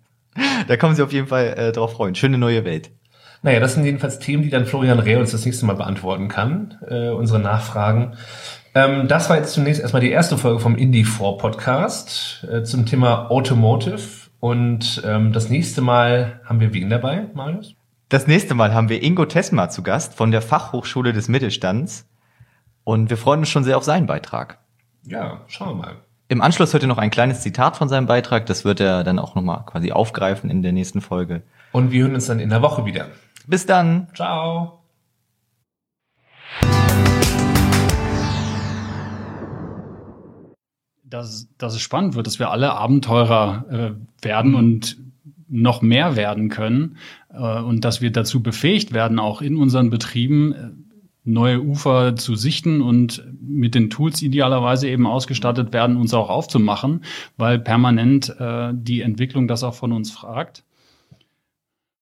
da 0.69 0.77
kommen 0.77 0.95
sie 0.95 1.03
auf 1.03 1.13
jeden 1.13 1.27
Fall 1.27 1.55
äh, 1.57 1.73
drauf 1.73 1.93
freuen. 1.93 2.15
Schöne 2.15 2.39
neue 2.39 2.65
Welt. 2.65 2.91
Naja, 3.43 3.61
das 3.61 3.75
sind 3.75 3.85
jedenfalls 3.85 4.19
Themen, 4.19 4.43
die 4.43 4.51
dann 4.51 4.67
Florian 4.67 4.99
Reh 4.99 5.17
uns 5.17 5.33
das 5.33 5.45
nächste 5.45 5.65
Mal 5.65 5.77
beantworten 5.77 6.29
kann, 6.29 6.79
äh, 6.87 7.09
unsere 7.09 7.39
Nachfragen. 7.39 8.13
Ähm, 8.75 9.09
das 9.09 9.31
war 9.31 9.37
jetzt 9.37 9.53
zunächst 9.53 9.81
erstmal 9.81 10.03
die 10.03 10.11
erste 10.11 10.37
Folge 10.37 10.61
vom 10.61 10.77
Indie 10.77 11.05
4 11.05 11.39
Podcast 11.39 12.47
äh, 12.51 12.63
zum 12.63 12.87
Thema 12.87 13.31
Automotive. 13.31 14.29
Und 14.41 15.03
ähm, 15.05 15.33
das 15.33 15.49
nächste 15.49 15.81
Mal 15.81 16.41
haben 16.45 16.61
wir 16.61 16.73
wen 16.73 16.91
dabei, 16.91 17.27
Marius? 17.35 17.75
Das 18.11 18.27
nächste 18.27 18.55
Mal 18.55 18.75
haben 18.75 18.89
wir 18.89 19.03
Ingo 19.03 19.25
Tesma 19.25 19.69
zu 19.69 19.83
Gast 19.83 20.15
von 20.15 20.31
der 20.31 20.43
Fachhochschule 20.43 21.13
des 21.13 21.29
Mittelstands. 21.29 22.07
Und 22.85 23.11
wir 23.11 23.17
freuen 23.17 23.41
uns 23.41 23.49
schon 23.49 23.65
sehr 23.65 23.77
auf 23.77 23.85
seinen 23.85 24.07
Beitrag. 24.07 24.59
Ja, 25.05 25.43
schauen 25.47 25.79
wir 25.79 25.83
mal. 25.87 25.97
Im 26.29 26.43
Anschluss 26.43 26.73
hört 26.73 26.83
ihr 26.83 26.89
noch 26.89 26.99
ein 26.99 27.11
kleines 27.11 27.41
Zitat 27.41 27.77
von 27.77 27.89
seinem 27.89 28.07
Beitrag. 28.07 28.47
Das 28.47 28.65
wird 28.65 28.81
er 28.81 29.05
dann 29.05 29.19
auch 29.19 29.35
nochmal 29.35 29.65
quasi 29.67 29.93
aufgreifen 29.93 30.49
in 30.51 30.63
der 30.63 30.73
nächsten 30.73 31.01
Folge. 31.01 31.43
Und 31.73 31.91
wir 31.91 32.03
hören 32.05 32.15
uns 32.15 32.27
dann 32.27 32.41
in 32.41 32.51
der 32.51 32.63
Woche 32.63 32.85
wieder. 32.85 33.07
Bis 33.47 33.67
dann. 33.67 34.09
Ciao. 34.15 34.83
Dass, 41.05 41.49
dass 41.59 41.75
es 41.75 41.81
spannend 41.81 42.15
wird, 42.15 42.27
dass 42.27 42.39
wir 42.39 42.51
alle 42.51 42.73
Abenteurer 42.73 43.65
äh, 43.69 44.25
werden 44.25 44.55
und 44.55 44.97
noch 45.49 45.83
mehr 45.83 46.17
werden 46.17 46.49
können 46.49 46.97
äh, 47.33 47.61
und 47.61 47.85
dass 47.85 48.01
wir 48.01 48.13
dazu 48.13 48.43
befähigt 48.43 48.93
werden, 48.93 49.19
auch 49.19 49.43
in 49.43 49.57
unseren 49.57 49.91
Betrieben 49.91 50.53
äh, 50.53 50.71
neue 51.25 51.61
Ufer 51.61 52.17
zu 52.17 52.35
sichten 52.35 52.81
und 52.81 53.25
mit 53.41 53.75
den 53.75 53.91
Tools 53.91 54.23
idealerweise 54.23 54.89
eben 54.89 55.07
ausgestattet 55.07 55.73
werden, 55.73 55.97
uns 55.97 56.15
auch 56.15 56.31
aufzumachen, 56.31 57.05
weil 57.37 57.59
permanent 57.59 58.35
äh, 58.39 58.73
die 58.73 59.03
Entwicklung 59.03 59.49
das 59.49 59.65
auch 59.65 59.75
von 59.75 59.93
uns 59.93 60.11
fragt. 60.11 60.65